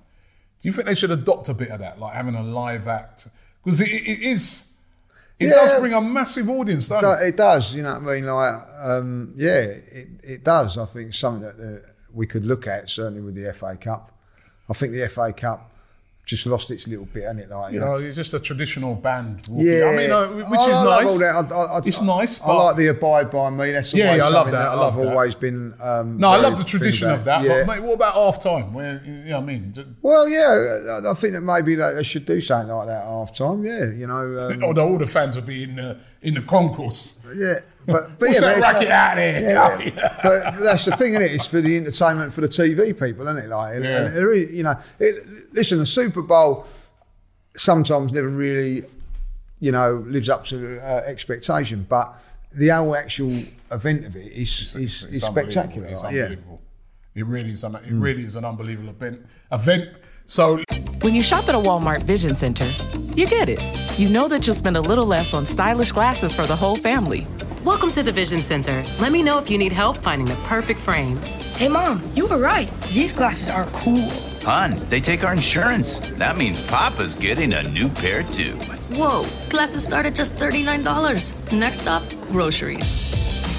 [0.62, 3.28] Do you think they should adopt a bit of that, like having a live act?
[3.66, 4.69] Because it, it is,
[5.40, 5.54] it Yeah.
[5.54, 7.30] does bring a massive audience, doesn't it?
[7.30, 8.26] it does, you know what I mean?
[8.26, 10.78] Like, um, yeah, it, it does.
[10.78, 14.12] I think something that uh, we could look at, certainly with the FA Cup.
[14.70, 15.69] I think the FA Cup
[16.30, 17.50] just lost its little bit, hasn't it?
[17.50, 19.48] Like, You know, it's just a traditional band.
[19.50, 19.66] Walking.
[19.68, 21.18] Yeah, I mean, uh, which I is nice.
[21.20, 21.52] that.
[21.52, 22.42] I, I, it's nice.
[22.42, 23.72] I like the abide by me.
[23.72, 25.10] That's Yeah, always yeah, I love something that, I love I've that.
[25.12, 25.74] always been.
[25.82, 27.44] Um, no, I love the tradition of that.
[27.44, 27.64] Yeah.
[27.66, 28.74] But mate, what about half time?
[28.74, 29.74] Where you know what I mean?
[29.74, 33.08] Just- well, yeah, I think that maybe that they should do something like that at
[33.08, 33.66] half time.
[33.66, 34.20] Yeah, you know.
[34.50, 37.20] Um, Although all the fans would be in the in the concourse.
[37.36, 37.60] Yeah,
[37.92, 39.42] but, but What's yeah, that but it's out there?
[39.42, 40.20] Yeah, Yeah.
[40.24, 41.32] but that's the thing, isn't it?
[41.34, 43.50] It's for the entertainment for the TV people, isn't it?
[43.50, 43.98] Like, and, Yeah.
[44.06, 46.66] and there is- you know, it, listen, the Super Bowl
[47.56, 48.84] sometimes never really,
[49.60, 52.20] you know, lives up to uh, expectation, but
[52.54, 53.32] the whole actual
[53.72, 55.88] event of it is is, It's is spectacular.
[55.88, 56.22] It's like, yeah.
[56.24, 56.62] unbelievable.
[57.16, 57.64] It really is.
[57.64, 59.26] An, it really is an unbelievable event.
[59.52, 59.90] Event.
[60.26, 60.64] So
[61.02, 62.66] When you shop at a Walmart Vision Center,
[63.16, 63.60] you get it.
[64.00, 67.26] You know that you'll spend a little less on stylish glasses for the whole family.
[67.66, 68.84] Welcome to the Vision Center.
[69.02, 71.26] Let me know if you need help finding the perfect frames.
[71.58, 72.70] Hey, Mom, you were right.
[72.94, 74.10] These glasses are cool.
[74.44, 75.98] Hun, they take our insurance.
[76.12, 78.54] That means Papa's getting a new pair too.
[78.96, 81.52] Whoa, glasses start at just $39.
[81.58, 82.88] Next stop, groceries.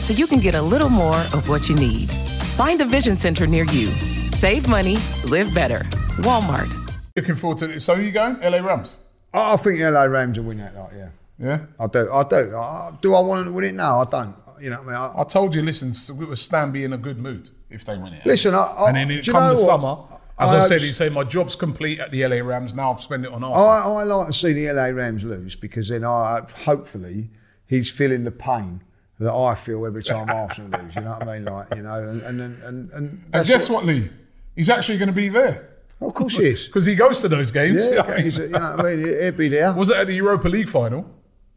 [0.03, 2.09] So you can get a little more of what you need.
[2.57, 3.89] Find a Vision Center near you.
[4.33, 4.97] Save money,
[5.27, 5.81] live better.
[6.25, 6.71] Walmart.
[7.17, 7.81] looking forward to it.
[7.81, 8.41] So you going?
[8.41, 8.99] LA Rams.
[9.35, 10.75] I I think LA Rams will win that.
[10.75, 11.09] Like, yeah,
[11.41, 11.61] Yeah.
[11.79, 12.13] I do.
[12.13, 12.55] I do.
[12.55, 13.75] I, uh, do I want to win it?
[13.75, 14.37] No, I don't.
[14.61, 15.15] You know what I mean?
[15.17, 17.97] I, I told you, listen, it was Stan be in a good mood if they
[17.97, 18.27] win it.
[18.27, 19.59] Listen, I- I- and then it come the what?
[19.59, 19.97] summer.
[20.39, 22.75] As I, I said, he said, my job's complete at the LA Rams.
[22.75, 23.69] Now I've spent it on Arsenal.
[23.69, 27.31] I, I like to see the LA Rams lose because then I hopefully
[27.67, 28.83] he's feeling the pain
[29.19, 30.95] that I feel every time Arsenal lose.
[30.95, 31.45] You know what I mean?
[31.45, 34.09] Like you know, and and and, and, and guess what, Lee?
[34.57, 35.69] He's actually going to be there.
[36.01, 36.65] Of course he is.
[36.69, 37.85] Because he goes to those games.
[37.85, 38.25] Yeah, You know what I okay, mean?
[38.25, 39.07] he's a- you know what I mean?
[39.21, 39.73] He'll be there.
[39.75, 41.07] Was it at the Europa League final?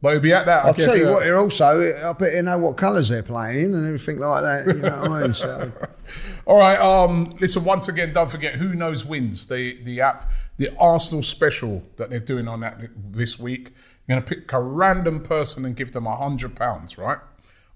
[0.03, 0.65] But he'll be at that.
[0.65, 1.11] I I'll guess, tell you yeah.
[1.11, 4.43] what, they're also, I bet you know what colours they're playing in and everything like
[4.43, 4.67] that.
[4.67, 5.33] You know what I mean?
[5.33, 5.71] So,
[6.45, 6.77] All right.
[6.77, 11.83] Um, listen, once again, don't forget who knows wins the the app, the Arsenal special
[11.95, 12.81] that they're doing on that
[13.13, 13.71] this week.
[14.05, 17.19] You're going to pick a random person and give them a hundred pounds, right?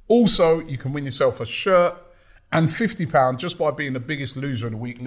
[0.10, 1.96] Also, you can win yourself a shirt
[2.52, 5.00] and fifty pounds just by being the biggest loser of the week.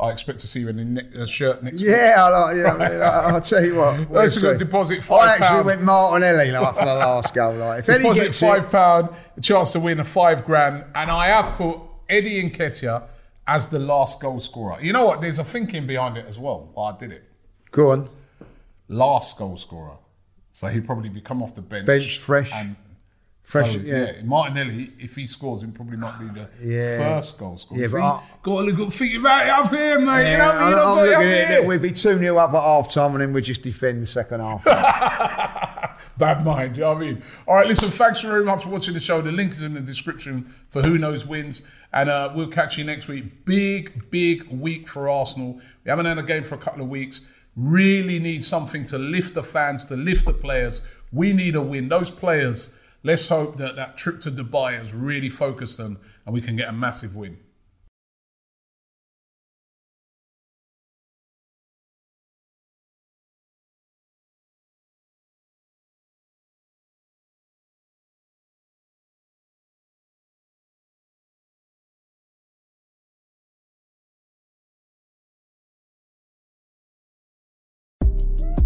[0.00, 1.90] I expect to see you in the ne- uh, shirt next week.
[1.90, 2.72] Yeah, I like, yeah.
[2.74, 4.10] I mean, I, I'll tell you what.
[4.12, 5.66] That's a good deposit, I actually pound.
[5.66, 7.54] went Martinelli like for the last goal.
[7.54, 10.84] Like, if Eddie Deposit gets five it, pound, a chance to win a five grand,
[10.96, 11.78] and I have put
[12.08, 13.04] Eddie Nketiah
[13.46, 14.80] as the last goal scorer.
[14.80, 15.20] You know what?
[15.20, 16.72] There's a thinking behind it as well.
[16.76, 17.22] I did it.
[17.70, 18.08] go on.
[18.88, 19.96] Last goal scorer,
[20.50, 22.52] so he'd probably be come off the bench, Bench fresh.
[22.52, 22.76] and
[23.44, 24.22] Fresh, so, yeah.
[24.24, 26.96] Martinelli, if he scores, he'll probably not be the Yeah.
[26.98, 27.80] first goal scorer.
[27.82, 30.18] Yeah, See, but I- got to look at think about it up here, mate.
[30.22, 30.78] you Yeah, know what I mean?
[30.78, 33.32] I'm, I'm looking at it we'd be 2 0 up at half time and then
[33.34, 34.64] we'd just defend the second half.
[36.16, 37.22] Bad mind, you know what I mean?
[37.46, 39.20] All right, listen, thanks very much for watching the show.
[39.20, 41.66] The link is in the description for Who Knows Wins.
[41.92, 43.44] And uh, we'll catch you next week.
[43.44, 45.60] Big, big week for Arsenal.
[45.84, 47.28] We haven't had a game for a couple of weeks.
[47.56, 50.82] Really need something to lift the fans, to lift the players.
[51.12, 51.88] We need a win.
[51.88, 56.40] Those players, let's hope that that trip to Dubai has really focused them and we
[56.40, 57.38] can get a massive win.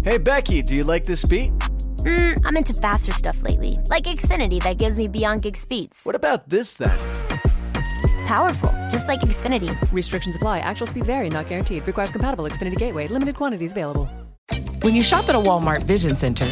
[0.01, 1.51] Hey Becky, do you like this beat?
[2.05, 6.01] Mm, I'm into faster stuff lately, like Xfinity that gives me beyond gig speeds.
[6.03, 6.97] What about this then?
[8.25, 9.69] Powerful, just like Xfinity.
[9.91, 10.59] Restrictions apply.
[10.59, 11.85] Actual speeds vary, not guaranteed.
[11.85, 13.07] Requires compatible Xfinity Gateway.
[13.07, 14.07] Limited quantities available.
[14.81, 16.45] When you shop at a Walmart Vision Center,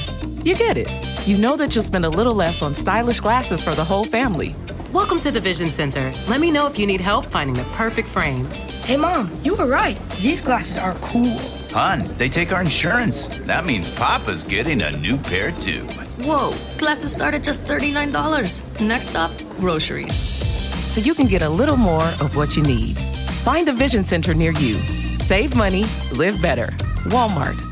[0.43, 0.91] you get it.
[1.25, 4.53] You know that you'll spend a little less on stylish glasses for the whole family.
[4.91, 6.11] Welcome to the Vision Center.
[6.27, 8.53] Let me know if you need help finding the perfect frames.
[8.85, 9.97] Hey, Mom, you were right.
[10.19, 11.37] These glasses are cool.
[11.71, 13.27] Hun, they take our insurance.
[13.39, 15.83] That means Papa's getting a new pair too.
[16.23, 18.85] Whoa, glasses start at just $39.
[18.85, 20.15] Next stop, groceries.
[20.15, 22.97] So you can get a little more of what you need.
[23.43, 24.75] Find a Vision Center near you.
[25.19, 26.67] Save money, live better.
[27.09, 27.66] Walmart.